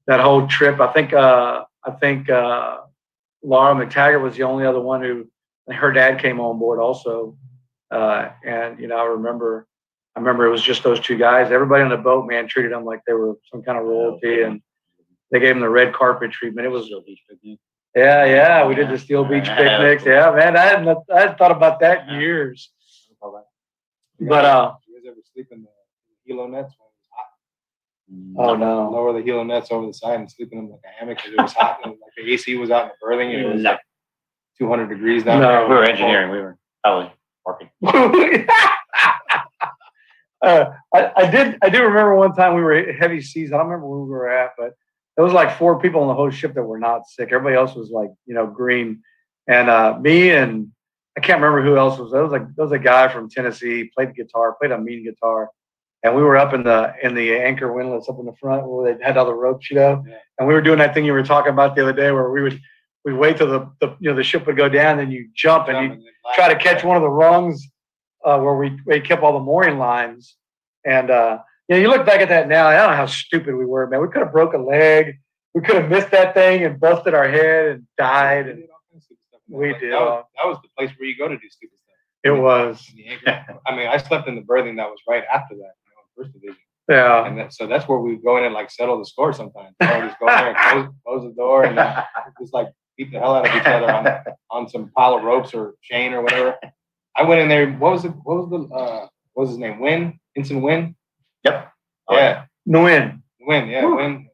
[0.07, 0.81] that whole trip.
[0.81, 2.79] I think uh, I think uh,
[3.41, 5.25] Laura McTaggart was the only other one who
[5.73, 7.37] her dad came on board also,
[7.91, 9.67] uh, and you know I remember
[10.15, 11.49] I remember it was just those two guys.
[11.49, 14.61] Everybody on the boat, man, treated them like they were some kind of royalty, and
[15.31, 16.65] they gave him the red carpet treatment.
[16.65, 17.59] It was real beach picnic.
[17.95, 18.65] yeah, yeah.
[18.67, 20.03] We did the Steel Beach picnics.
[20.05, 22.71] Yeah, man, I hadn't I hadn't thought about that in years.
[24.17, 27.29] But, uh, you guys ever sleep in the helo nets when it was hot?
[28.37, 28.89] Oh no.
[28.89, 31.33] Lower the helo nets over the side and sleep in them like a hammock because
[31.33, 31.79] it was hot.
[31.83, 33.71] and like the AC was out in the berthing and it was No.
[33.71, 33.79] like
[34.57, 35.49] 200 degrees down No.
[35.49, 35.67] there.
[35.67, 36.31] We were engineering.
[36.31, 37.11] We were probably
[37.45, 37.69] working.
[40.41, 43.51] uh, I, I did I do remember one time we were at heavy seas.
[43.51, 44.73] I don't remember where we were at, but
[45.15, 47.29] there was like four people on the whole ship that were not sick.
[47.31, 49.01] Everybody else was like, you know, green.
[49.47, 50.71] And uh, me and
[51.17, 52.11] I can't remember who else was.
[52.11, 55.03] There was like there was a guy from Tennessee, played the guitar, played a mean
[55.03, 55.49] guitar.
[56.03, 58.95] And we were up in the in the anchor windlass up in the front where
[58.95, 60.03] they had all the ropes, you know.
[60.07, 60.17] Yeah.
[60.37, 62.41] And we were doing that thing you were talking about the other day where we
[62.41, 62.59] would
[63.05, 65.69] we'd wait till the, the you know the ship would go down, then you jump
[65.69, 67.65] and you Jump and then try to catch one of the rungs
[68.25, 70.35] uh, where we, we kept all the mooring lines.
[70.83, 73.55] And uh, you know, you look back at that now, I don't know how stupid
[73.55, 74.01] we were, man.
[74.01, 75.19] We could have broke a leg.
[75.53, 78.45] We could have missed that thing and busted our head and died.
[78.47, 79.41] We And did all kinds of stupid stuff.
[79.47, 81.77] We Like, did That was, that was the place where you go to do stupid
[81.77, 81.95] stuff.
[82.23, 82.85] it was.
[83.67, 86.33] I mean, I slept in the berthing that was right after that, you know, first
[86.33, 86.61] division.
[86.89, 87.25] yeah.
[87.25, 89.75] And that, so that's where we go in and like settle the score sometimes.
[89.81, 92.03] You know, just go there and close, close the door and uh,
[92.41, 94.07] just like beat the hell out of each other on,
[94.51, 96.55] on some pile of ropes or chain or whatever.
[97.17, 97.71] I went in there.
[97.73, 98.11] What was it?
[98.23, 99.79] What was the uh, what was his name?
[99.79, 100.95] Win, Ensign Win.
[101.45, 101.71] Yep.
[102.07, 103.23] Oh, Yeah, No win.
[103.41, 103.67] Win.
[103.67, 103.95] Yeah, Woo.
[103.97, 104.27] Win.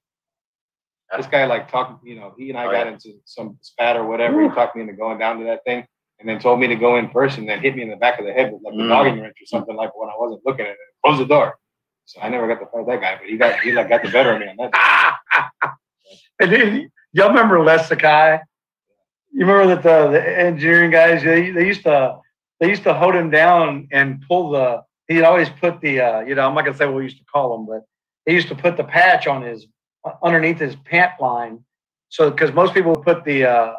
[1.17, 2.05] This guy like talked.
[2.05, 2.93] You know, he and I Oh, got yeah.
[2.93, 4.41] into some spat or whatever.
[4.41, 5.85] He talked me into going down to that thing.
[6.19, 8.19] And then told me to go in first, and then hit me in the back
[8.19, 8.87] of the head with like a Mm.
[8.89, 10.77] noggin wrench or something like when I wasn't looking at it.
[11.03, 11.57] Close the door.
[12.05, 14.11] So I never got to fight that guy, but he got he like got the
[14.11, 15.49] better of me on that.
[16.39, 18.39] and then, y'all remember Les Sakai?
[19.33, 22.17] You remember that the, the engineering guys, they, they used to
[22.59, 26.35] they used to hold him down and pull the he'd always put the uh, you
[26.35, 27.83] know, I'm not gonna say what we used to call him, but
[28.25, 29.67] he used to put the patch on his
[30.23, 31.63] underneath his pant line.
[32.09, 33.73] So because most people put the uh,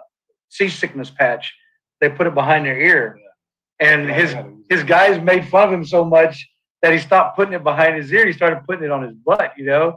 [0.49, 1.53] seasickness patch,
[2.01, 3.19] they put it behind their ear.
[3.81, 6.49] And his I had to use his guys made fun of him so much
[6.83, 8.27] that he stopped putting it behind his ear.
[8.27, 9.97] He started putting it on his butt, you know.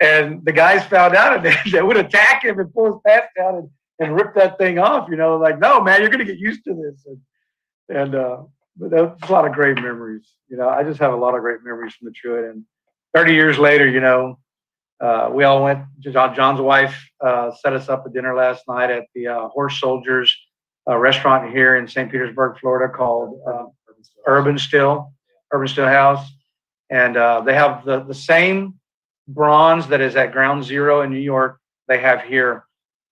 [0.00, 3.28] And the guys found out and they, they would attack him and pull his pants
[3.36, 6.38] down and, and rip that thing off, you know, like, no, man, you're gonna get
[6.38, 7.04] used to this.
[7.06, 7.18] And
[7.88, 8.42] and uh
[8.80, 10.26] but a lot of great memories.
[10.48, 12.50] You know, I just have a lot of great memories from the Truett.
[12.50, 12.64] And
[13.14, 14.38] 30 years later, you know,
[15.00, 15.84] uh, we all went.
[16.00, 19.80] John, John's wife uh, set us up a dinner last night at the uh, Horse
[19.80, 20.34] Soldiers
[20.88, 22.10] uh, restaurant here in St.
[22.10, 23.64] Petersburg, Florida, called uh,
[24.26, 25.12] Urban Still,
[25.52, 26.26] Urban Still House,
[26.90, 28.74] and uh, they have the the same
[29.28, 32.64] bronze that is at Ground Zero in New York they have here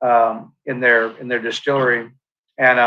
[0.03, 2.11] um, in their in their distillery,
[2.59, 2.79] and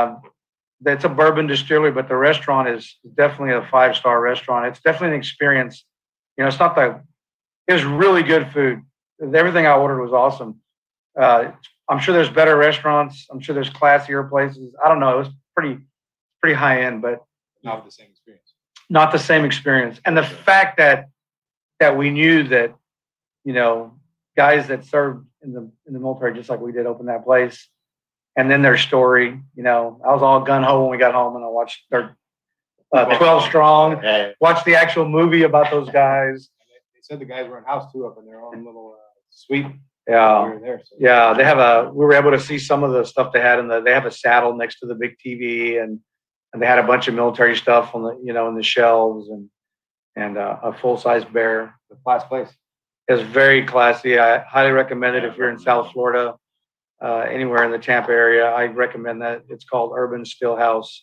[0.86, 4.66] it's a bourbon distillery, but the restaurant is definitely a five star restaurant.
[4.68, 5.86] It's definitely an experience.
[6.38, 7.02] You know, it's not the.
[7.68, 8.82] It was really good food.
[9.34, 10.60] Everything I ordered was awesome.
[11.20, 11.52] Uh,
[11.90, 13.28] I'm sure there's better restaurants.
[13.30, 14.74] I'm sure there's classier places.
[14.84, 15.14] I don't know.
[15.16, 15.78] It was pretty
[16.42, 17.24] pretty high end, but
[17.64, 18.54] Not the same experience.
[18.90, 20.00] not the same experience.
[20.06, 21.10] And the fact that
[21.80, 22.74] that we knew that,
[23.44, 23.94] you know,
[24.36, 27.68] guys that served in the in the military just like we did open that place,
[28.38, 31.36] and then their story, you know, I was all gun ho when we got home
[31.36, 32.16] and I watched their
[32.94, 36.50] uh, twelve strong, Yeah, watched the actual movie about those guys.
[36.94, 39.68] They, said the guys were in house too, up in their own little uh, suite.
[40.08, 40.54] Yeah.
[40.54, 40.82] We there.
[40.84, 40.96] So.
[41.00, 41.92] Yeah, they have a.
[41.94, 43.82] We were able to see some of the stuff they had in the.
[43.82, 46.00] They have a saddle next to the big TV, and
[46.54, 49.30] and they had a bunch of military stuff on the you know in the shelves,
[49.30, 49.50] and
[50.16, 51.76] and uh, a full size bear.
[51.90, 52.50] The class place.
[53.08, 54.20] It was very classy.
[54.20, 56.36] I highly recommend it if you're in South Florida,
[57.02, 58.46] uh, anywhere in the Tampa area.
[58.46, 59.44] I recommend that.
[59.50, 61.00] It's called Urban Stillhouse,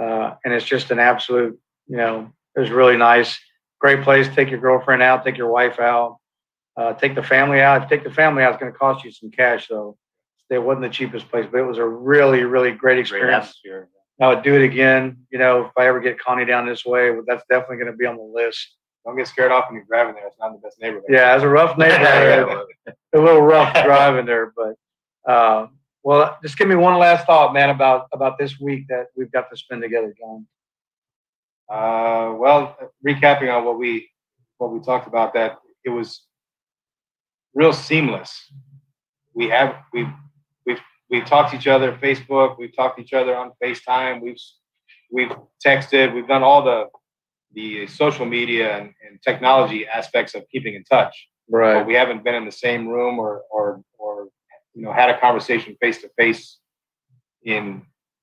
[0.00, 1.58] uh, and it's just an absolute.
[1.86, 3.38] You know, it was really nice.
[3.80, 4.28] Great place.
[4.34, 5.24] Take your girlfriend out.
[5.24, 6.18] Take your wife out.
[6.76, 7.82] Uh, take the family out.
[7.82, 9.96] If you take the family out, it's going to cost you some cash, though.
[10.50, 13.44] It wasn't the cheapest place, but it was a really, really great great experience.
[13.44, 13.88] atmosphere.
[14.20, 15.18] I would do it again.
[15.30, 18.06] You know, if I ever get Connie down this way, that's definitely going to be
[18.06, 18.76] on the list.
[19.04, 20.26] Don't get scared off when you're driving there.
[20.26, 21.04] It's not the best neighborhood.
[21.08, 22.66] Yeah, it's a rough neighborhood,
[23.14, 24.74] a little rough driving there, but
[25.26, 25.66] uh,
[26.02, 29.50] well, just give me one last thought, man, about about this week that we've got
[29.50, 30.46] to spend together, John.
[31.68, 34.10] Uh, well, recapping on what we
[34.58, 36.22] what we talked about, that it was
[37.54, 38.52] real seamless.
[39.32, 40.06] We have we
[40.66, 42.58] we've we've talked to each other Facebook.
[42.58, 44.20] We've talked to each other on FaceTime.
[44.20, 44.40] We've
[45.10, 45.32] we've
[45.64, 46.14] texted.
[46.14, 46.88] We've done all the
[47.54, 51.14] the social media and, and technology aspects of keeping in touch.
[51.48, 51.74] Right.
[51.78, 53.93] But we haven't been in the same room or or or
[54.74, 56.58] you know had a conversation face to face
[57.44, 57.82] in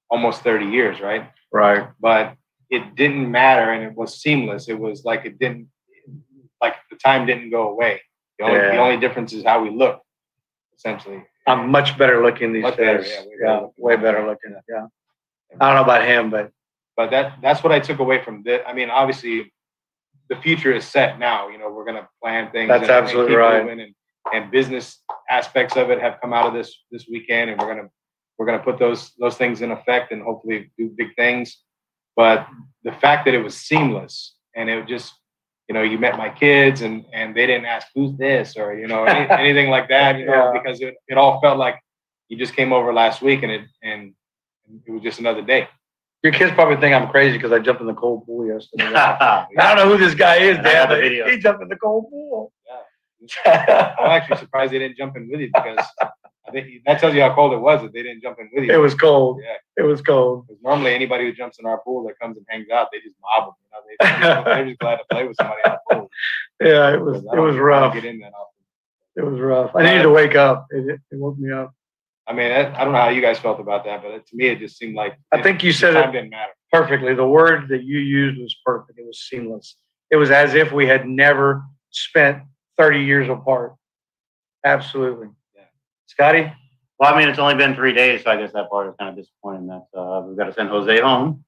[0.09, 1.29] almost 30 years, right?
[1.51, 1.87] right.
[1.99, 2.35] but
[2.69, 4.67] it didn't matter and it was seamless.
[4.69, 5.67] It was like it didn't
[6.61, 8.01] like the time didn't go away.
[8.39, 10.01] The only, the only difference is how we look,
[10.75, 11.23] essentially.
[11.47, 13.11] I'm much better looking these Much better, days.
[13.11, 13.73] yeah, way better yeah, looking.
[13.77, 14.55] way better looking.
[14.69, 14.85] Yeah.
[15.59, 16.51] I don't know about him, but
[16.95, 18.61] But that that's what I took away from this.
[18.65, 19.51] I mean, obviously,
[20.29, 21.49] the future is set now.
[21.49, 22.69] You know, we're gonna plan things.
[22.69, 23.67] That's absolutely right.
[23.67, 23.93] And,
[24.33, 25.00] and business
[25.31, 27.89] aspects of it have come out of this this weekend, and we're gonna
[28.37, 31.57] we're gonna put those those things in effect and hopefully do big things.
[32.15, 32.47] But
[32.83, 35.13] the fact that it was seamless and it just
[35.67, 38.87] you know you met my kids and and they didn't ask who's this or you
[38.87, 40.59] know any, anything like that you know Yeah.
[40.61, 41.77] because it, it all felt like
[42.27, 44.13] you just came over last week and it and
[44.85, 45.67] it was just another day
[46.23, 48.93] your kids probably think I'm crazy because I jumped in the cold pool yesterday.
[48.95, 52.51] I don't know who this guy is, Dad, but he jumped in the cold pool.
[53.45, 55.85] I'm actually surprised they didn't jump in with you because
[56.47, 58.65] I think that tells you how cold it was that they didn't jump in with
[58.65, 58.73] you.
[58.73, 59.41] It was cold.
[59.43, 59.83] Yeah.
[59.83, 60.47] It was cold.
[60.47, 63.15] Because normally anybody who jumps in our pool that comes and hangs out, they just
[63.21, 63.55] mob them.
[63.99, 66.09] You know, they, they're just glad to play with somebody on the pool.
[66.61, 67.17] Yeah, it was.
[67.17, 67.95] It was rough.
[67.95, 68.51] Get in that often.
[69.15, 69.71] It was rough.
[69.75, 70.67] I needed to wake up.
[70.69, 71.73] It, it woke me up.
[72.27, 74.47] I mean, I, I don't know how you guys felt about that, but to me,
[74.47, 76.51] it just seemed like I think you said it didn't matter.
[76.71, 77.15] perfectly.
[77.15, 78.99] The word that you used was perfect.
[78.99, 79.75] It was seamless.
[80.11, 82.43] It was as if we had never spent
[82.77, 83.73] 30 years apart.
[84.65, 85.29] Absolutely.
[85.55, 85.63] Yeah.
[86.07, 86.51] Scotty?
[86.99, 89.09] Well, I mean, it's only been three days, so I guess that part is kind
[89.09, 91.43] of disappointing that uh, we've got to send Jose home.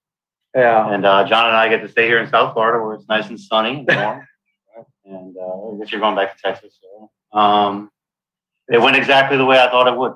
[0.55, 0.91] Yeah.
[0.91, 3.27] And uh, John and I get to stay here in South Florida where it's nice
[3.29, 4.27] and sunny and warm.
[5.05, 6.79] and uh, I guess you're going back to Texas.
[6.81, 7.37] So.
[7.37, 7.91] Um,
[8.71, 10.13] it went exactly the way I thought it would.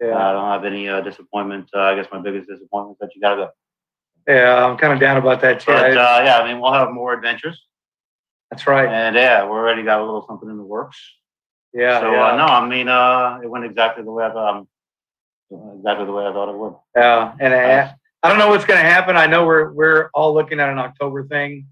[0.00, 0.16] Yeah.
[0.16, 1.70] I don't have any uh, disappointment.
[1.74, 3.50] Uh, I guess my biggest disappointment is that you got to go.
[4.26, 4.66] Yeah.
[4.66, 5.72] I'm kind of down about that too.
[5.72, 7.66] But uh, yeah, I mean, we'll have more adventures.
[8.50, 8.88] That's right.
[8.88, 10.98] And yeah, we already got a little something in the works.
[11.74, 12.00] Yeah.
[12.00, 12.28] so yeah.
[12.28, 14.56] uh, no, I mean, uh, it went exactly the way I thought.
[14.56, 14.68] Um,
[15.76, 16.74] exactly the way I thought it would.
[16.96, 19.16] Yeah, and I, I don't know what's going to happen.
[19.16, 21.66] I know we're we're all looking at an October thing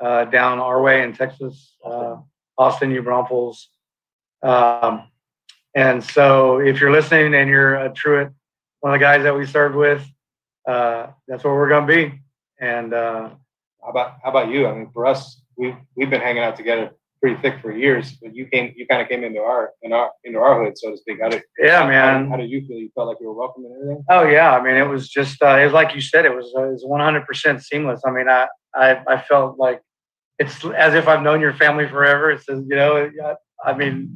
[0.00, 2.16] uh, down our way in Texas, uh,
[2.56, 3.68] Austin, New Braunfels.
[4.42, 5.04] Um,
[5.74, 8.30] and so, if you're listening and you're a Truett,
[8.80, 10.04] one of the guys that we served with,
[10.66, 12.20] uh, that's where we're going to be.
[12.60, 13.30] And uh,
[13.82, 14.66] How about how about you?
[14.66, 16.90] I mean, for us, we we've been hanging out together
[17.20, 18.12] pretty thick for years.
[18.22, 20.90] But you came, you kind of came into our in our into our hood, so
[20.90, 21.18] to speak.
[21.20, 22.30] How did yeah, how- man.
[22.30, 22.78] How, did you feel?
[22.78, 24.04] You felt like you were welcome and everything.
[24.08, 26.52] Oh yeah, I mean it was just uh, it was like you said it was
[26.56, 28.00] uh, it was 100 percent seamless.
[28.06, 29.82] I mean I, I I felt like
[30.38, 32.30] it's as if I've known your family forever.
[32.30, 33.10] It's you know
[33.64, 34.10] I mean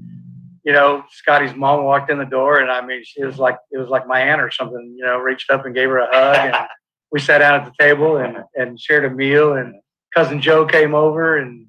[0.64, 3.78] you know Scotty's mom walked in the door and I mean she was like it
[3.78, 4.95] was like my aunt or something.
[4.97, 6.68] You know reached up and gave her a hug and
[7.12, 9.74] we sat down at the table and and shared a meal and
[10.14, 11.66] cousin Joe came over and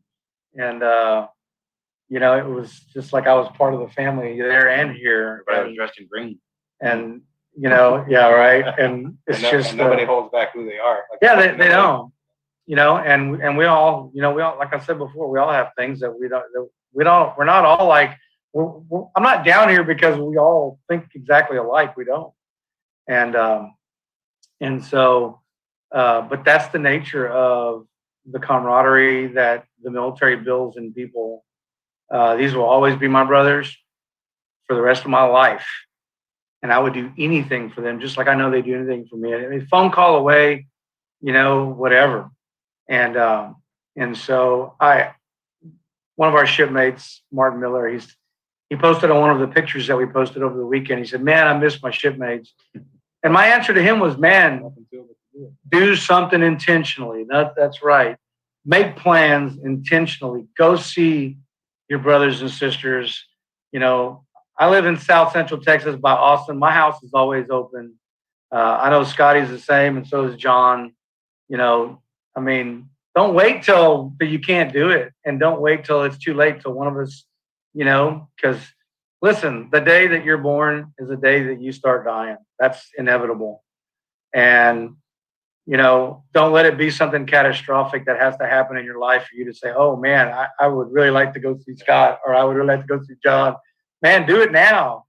[0.57, 1.27] and uh,
[2.09, 5.43] you know, it was just like I was part of the family there and here.
[5.47, 6.39] Everybody was And, dressed in green.
[6.81, 7.21] and
[7.57, 8.65] you know, yeah, right.
[8.79, 10.99] And it's and, no- just and nobody uh, holds back who they are.
[11.09, 12.11] Like, yeah, they, they don't.
[12.67, 15.39] You know, and and we all, you know, we all like I said before, we
[15.39, 16.43] all have things that we don't.
[16.53, 17.37] That we don't.
[17.37, 18.11] We're not all like.
[18.53, 21.95] We're, we're, I'm not down here because we all think exactly alike.
[21.97, 22.33] We don't.
[23.07, 23.75] And um,
[24.61, 25.41] and so,
[25.93, 27.85] uh, but that's the nature of
[28.29, 31.45] the camaraderie that the military builds in people.
[32.11, 33.75] Uh, these will always be my brothers
[34.67, 35.67] for the rest of my life.
[36.61, 39.17] And I would do anything for them, just like I know they do anything for
[39.17, 39.35] me.
[39.35, 40.67] I mean, phone call away,
[41.21, 42.29] you know, whatever.
[42.89, 43.57] And um,
[43.95, 45.11] and so I,
[46.15, 48.15] one of our shipmates, Martin Miller, he's
[48.69, 50.99] he posted on one of the pictures that we posted over the weekend.
[50.99, 52.53] He said, "Man, I miss my shipmates."
[53.23, 54.71] And my answer to him was, "Man,
[55.69, 57.25] do something intentionally.
[57.29, 58.17] That, that's right.
[58.65, 60.47] Make plans intentionally.
[60.57, 61.37] Go see
[61.89, 63.25] your brothers and sisters.
[63.71, 64.25] You know,
[64.57, 66.57] I live in South Central Texas by Austin.
[66.57, 67.95] My house is always open.
[68.51, 70.93] Uh, I know Scotty's the same, and so is John.
[71.49, 72.01] You know,
[72.35, 76.33] I mean, don't wait till you can't do it, and don't wait till it's too
[76.33, 77.25] late till one of us,
[77.73, 78.59] you know, because
[79.21, 82.37] listen, the day that you're born is the day that you start dying.
[82.59, 83.63] That's inevitable,
[84.33, 84.95] and
[85.65, 89.23] you know, don't let it be something catastrophic that has to happen in your life
[89.23, 92.19] for you to say, oh man, I, I would really like to go see Scott
[92.25, 93.55] or I would really like to go see John.
[94.01, 95.05] Man, do it now,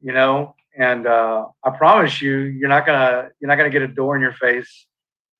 [0.00, 3.88] you know, and uh, I promise you, you're not gonna you're not gonna get a
[3.88, 4.86] door in your face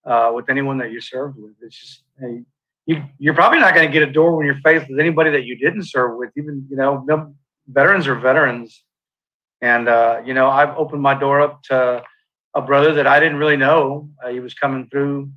[0.06, 1.54] uh, with anyone that you served with.
[1.62, 2.42] It's just hey,
[2.86, 5.56] you you're probably not gonna get a door in your face with anybody that you
[5.56, 6.30] didn't serve with.
[6.36, 7.34] Even you know,
[7.66, 8.84] veterans are veterans,
[9.60, 12.02] and uh, you know, I've opened my door up to
[12.54, 14.10] a brother that I didn't really know.
[14.22, 15.30] Uh, he was coming through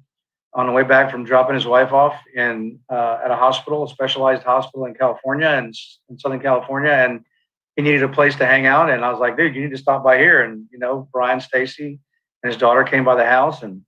[0.53, 3.89] on the way back from dropping his wife off in uh, at a hospital, a
[3.89, 5.75] specialized hospital in California and
[6.09, 7.25] in Southern California, and
[7.75, 8.89] he needed a place to hang out.
[8.89, 10.41] And I was like, dude, you need to stop by here.
[10.41, 11.99] And you know, Brian Stacy
[12.41, 13.81] and his daughter came by the house, and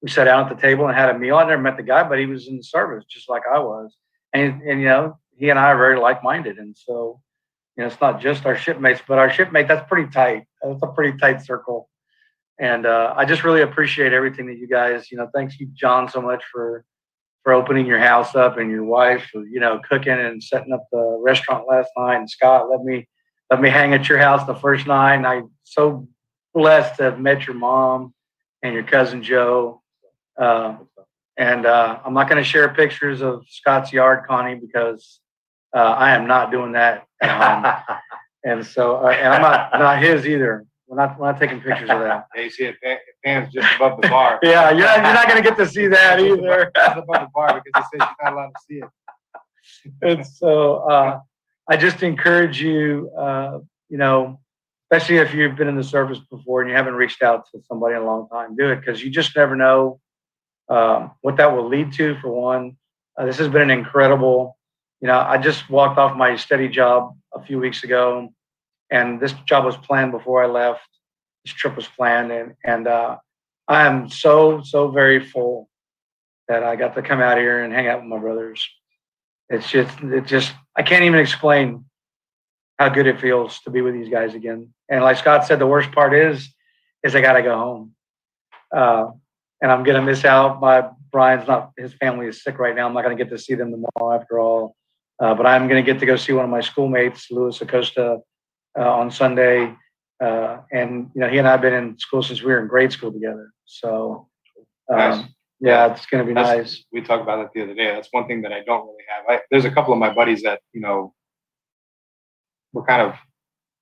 [0.00, 1.36] we sat down at the table and had a meal.
[1.36, 3.96] I never met the guy, but he was in the service just like I was,
[4.32, 7.20] and and you know, he and I are very like-minded, and so.
[7.76, 10.44] You know, it's not just our shipmates, but our shipmate, that's pretty tight.
[10.60, 11.88] That's a pretty tight circle
[12.60, 16.08] and uh, I just really appreciate everything that you guys, you know, thanks you, John,
[16.08, 16.84] so much for
[17.42, 20.84] for opening your house up and your wife, for, you know, cooking and setting up
[20.92, 22.16] the restaurant last night.
[22.16, 23.08] And Scott, let me
[23.50, 25.24] let me hang at your house the first night.
[25.24, 26.06] I'm so
[26.52, 28.12] blessed to have met your mom
[28.62, 29.82] and your cousin Joe.
[30.38, 30.76] Uh,
[31.38, 35.20] and uh, I'm not going to share pictures of Scott's yard, Connie, because
[35.74, 37.06] uh, I am not doing that.
[38.44, 40.66] and so, uh, and I'm not not his either.
[40.90, 42.26] We're not we're not taking pictures of that.
[42.34, 42.76] Yeah, you see it,
[43.24, 44.40] pans just above the bar.
[44.42, 46.72] Yeah, you're not, you're not going to get to see that either.
[46.74, 49.92] Just above the bar because he says you're not allowed to see it.
[50.02, 51.20] and so uh,
[51.68, 54.40] I just encourage you, uh, you know,
[54.90, 57.94] especially if you've been in the service before and you haven't reached out to somebody
[57.94, 60.00] in a long time, do it because you just never know
[60.68, 62.18] um, what that will lead to.
[62.20, 62.76] For one,
[63.16, 64.58] uh, this has been an incredible.
[65.00, 68.34] You know, I just walked off my steady job a few weeks ago,
[68.90, 70.88] and this job was planned before I left.
[71.44, 73.18] This trip was planned, and and uh,
[73.68, 75.68] I am so so very full
[76.48, 78.68] that I got to come out here and hang out with my brothers.
[79.48, 81.84] It's just it just I can't even explain
[82.78, 84.72] how good it feels to be with these guys again.
[84.88, 86.48] And like Scott said, the worst part is
[87.04, 87.94] is I got to go home,
[88.76, 89.10] uh,
[89.62, 90.60] and I'm gonna miss out.
[90.60, 92.86] My Brian's not his family is sick right now.
[92.86, 94.76] I'm not gonna get to see them tomorrow after all.
[95.18, 98.20] Uh, but I'm gonna get to go see one of my schoolmates, Louis Acosta,
[98.76, 99.74] on Sunday.
[100.22, 102.68] Uh, and you know, he and I have been in school since we were in
[102.68, 103.52] grade school together.
[103.64, 104.28] So,
[104.90, 105.24] um, Nice.
[105.60, 106.84] yeah, it's going to be That's- nice.
[106.92, 107.86] We talked about that the other day.
[107.86, 109.24] That's one thing that I don't really have.
[109.28, 111.14] I, there's a couple of my buddies that you know
[112.72, 113.14] we're kind of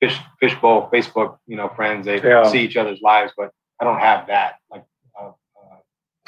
[0.01, 2.07] fish fishbowl Facebook, you know, friends.
[2.07, 2.45] They Yeah.
[2.49, 4.85] see each other's lives, but I don't have that like
[5.21, 5.33] a, a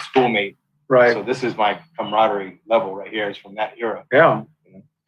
[0.00, 0.56] schoolmate.
[0.88, 1.12] Right.
[1.12, 3.30] So this is my camaraderie level right here.
[3.30, 4.04] Is from that era.
[4.12, 4.42] yeah.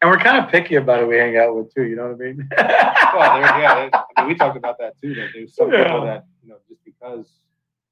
[0.03, 1.83] And we're kind of picky about who we hang out with too.
[1.83, 2.49] You know what I mean?
[2.57, 5.13] Well, there, yeah, there- I mean, we talked about that too.
[5.15, 5.83] That there's some Yeah.
[5.85, 7.29] people that you know just because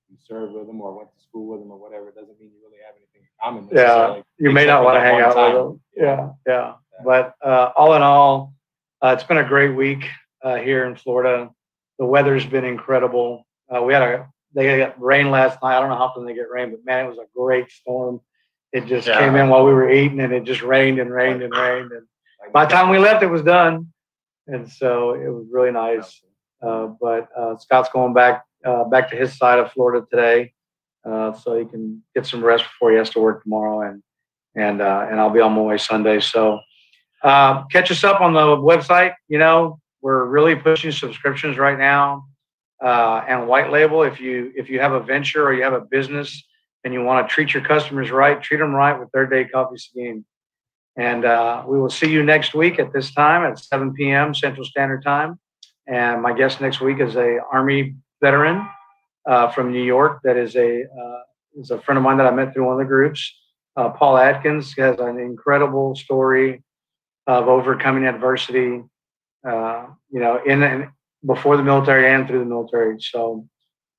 [0.10, 2.58] you served with them or went to school with them or whatever doesn't mean you
[2.62, 3.64] really have anything in common.
[3.72, 5.54] Yeah, necessarily, you may not want to hang out time.
[5.54, 5.82] with them.
[5.96, 6.74] Yeah, yeah.
[7.06, 8.54] But uh, all in all,
[9.02, 10.04] uh, it's been a great week
[10.44, 11.50] uh, here in Florida.
[11.98, 13.48] The weather's been incredible.
[13.74, 15.78] Uh, we had a they got rain last night.
[15.78, 18.20] I don't know how often they get rain, but man, it was a great storm.
[18.74, 19.20] It just Yeah.
[19.20, 21.92] came in while we were eating, and it just rained and rained and rained.
[21.92, 22.08] And
[22.54, 23.88] by the time we left, it was done,
[24.48, 26.24] and so it was really nice.
[26.62, 30.54] Uh, but uh, Scott's going back uh, back to his side of Florida today,
[31.06, 34.02] uh, so he can get some rest before he has to work tomorrow, and
[34.56, 36.20] and uh, and I'll be on my way Sunday.
[36.20, 36.60] So
[37.24, 39.14] Uh, catch us up on the website.
[39.28, 42.26] You know, we're really pushing subscriptions right now
[42.84, 44.02] uh, and white label.
[44.02, 46.30] If you if you have a venture or you have a business
[46.84, 49.78] and you want to treat your customers right, treat them right with Third Day Coffee
[49.78, 50.26] Seguin.
[50.98, 54.36] And uh, we will see you next week at this time at 7 p.m.
[54.36, 55.40] Central Standard Time.
[55.88, 58.68] And my guest next week is a Army veteran
[59.26, 61.20] uh, from New York that is a uh,
[61.56, 63.34] is a friend of mine that I met through one of the groups.
[63.76, 66.64] Uh, Paul Atkins has an incredible story
[67.28, 68.84] of overcoming adversity,
[69.48, 70.90] uh, you know, in and
[71.26, 72.98] before the military and through the military.
[73.00, 73.48] So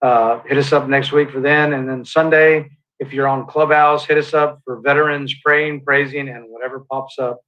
[0.03, 2.71] uh, hit us up next week for then, and then Sunday
[3.03, 7.41] if you're on Clubhouse, hit us up for veterans praying, praising, and whatever pops up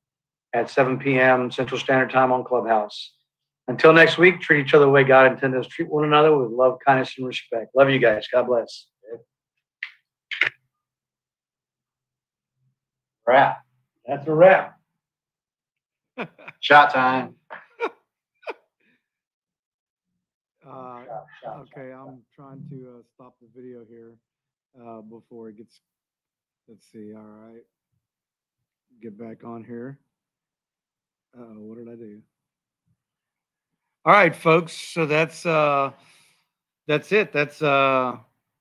[0.52, 1.52] at 7 p.m.
[1.52, 3.12] Central Standard Time on Clubhouse.
[3.68, 5.68] Until next week, treat each other the way God intended us.
[5.68, 7.68] Treat one another with love, kindness, and respect.
[7.76, 8.26] Love you guys.
[8.32, 8.86] God bless.
[13.26, 13.58] Wrap.
[14.06, 14.76] That's a wrap.
[16.60, 17.36] Shot time.
[20.68, 21.00] Uh,
[21.46, 24.12] okay, I'm trying to uh, stop the video here
[24.82, 25.80] uh, before it gets.
[26.68, 27.12] Let's see.
[27.14, 27.62] All right,
[29.02, 29.98] get back on here.
[31.38, 32.20] Uh, what did I do?
[34.06, 34.72] All right, folks.
[34.72, 35.90] So that's uh,
[36.86, 37.32] that's it.
[37.32, 38.16] That's uh,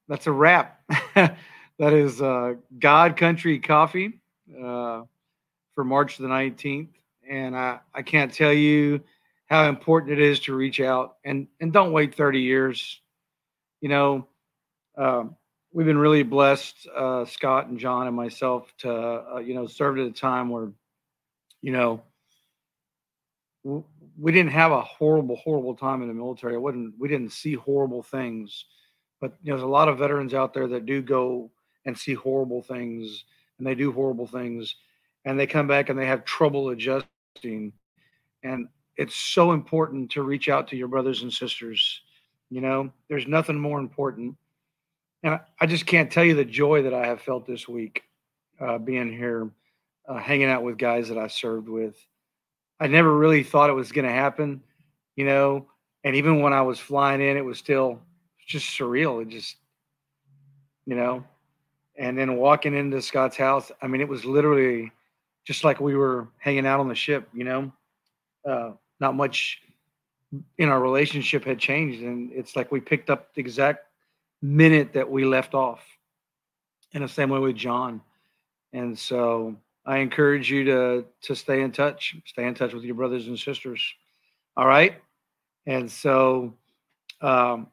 [0.10, 0.82] that's a wrap.
[1.16, 1.38] that
[1.80, 4.20] is uh, God Country Coffee
[4.58, 5.04] uh,
[5.74, 6.90] for March the 19th,
[7.30, 9.02] and I I can't tell you
[9.54, 13.00] how important it is to reach out and and don't wait 30 years.
[13.82, 14.28] You know,
[14.98, 15.36] um,
[15.72, 20.00] we've been really blessed, uh, Scott and John and myself, to uh, you know served
[20.00, 20.72] at a time where,
[21.62, 22.02] you know,
[23.64, 23.84] w-
[24.20, 26.58] we didn't have a horrible, horrible time in the military.
[26.58, 28.66] Wouldn't, we didn't see horrible things,
[29.22, 31.52] but you know, there's a lot of veterans out there that do go
[31.86, 33.24] and see horrible things,
[33.60, 34.76] and they do horrible things,
[35.26, 37.72] and they come back and they have trouble adjusting,
[38.42, 38.68] and
[38.98, 42.02] it's so important to reach out to your brothers and sisters.
[42.50, 44.36] You know, there's nothing more important
[45.24, 48.04] and I just can't tell you the joy that I have felt this week
[48.60, 49.50] uh, being here,
[50.08, 51.96] uh, hanging out with guys that I served with.
[52.80, 54.62] I never really thought it was going to happen,
[55.16, 55.66] you know.
[56.04, 58.02] And even when I was flying in, it was still
[58.46, 59.22] just surreal.
[59.22, 59.56] It just,
[60.86, 61.24] you know,
[61.98, 64.92] and then walking into Scott's house, I mean, it was literally
[65.46, 67.72] just like we were hanging out on the ship, you know.
[68.46, 69.60] Uh, not much
[70.58, 73.86] in our relationship had changed, and it's like we picked up the exact
[74.42, 75.84] minute that we left off.
[76.94, 78.02] in the same way with John.
[78.74, 82.96] And so I encourage you to to stay in touch, stay in touch with your
[82.96, 83.82] brothers and sisters.
[84.58, 84.96] All right.
[85.66, 86.54] And so
[87.22, 87.68] um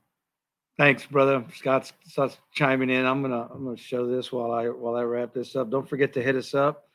[0.79, 1.45] thanks, brother.
[1.55, 3.05] Scott's, Scott's chiming in.
[3.07, 5.71] I'm gonna I'm gonna show this while I while I wrap this up.
[5.71, 6.89] Don't forget to hit us up.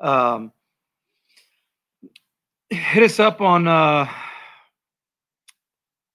[0.00, 0.52] Um
[2.70, 4.08] hit us up on uh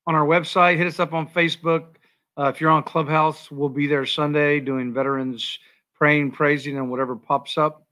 [0.08, 1.96] on our website, hit us up on Facebook,
[2.38, 5.58] uh, if you're on Clubhouse, we'll be there Sunday doing veterans
[5.96, 7.88] praying, praising, and whatever pops up.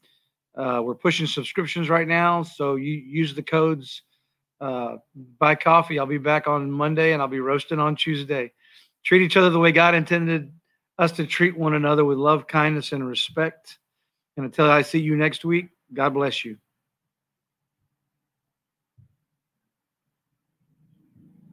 [0.56, 4.04] Uh, we're pushing subscriptions right now, so you use the codes.
[4.60, 4.98] Uh,
[5.40, 5.98] buy coffee.
[5.98, 8.52] I'll be back on Monday, and I'll be roasting on Tuesday.
[9.06, 10.52] Treat each other the way God intended
[11.00, 13.80] us to treat one another with love, kindness, and respect.
[14.38, 16.58] And until I see you next week, God bless you.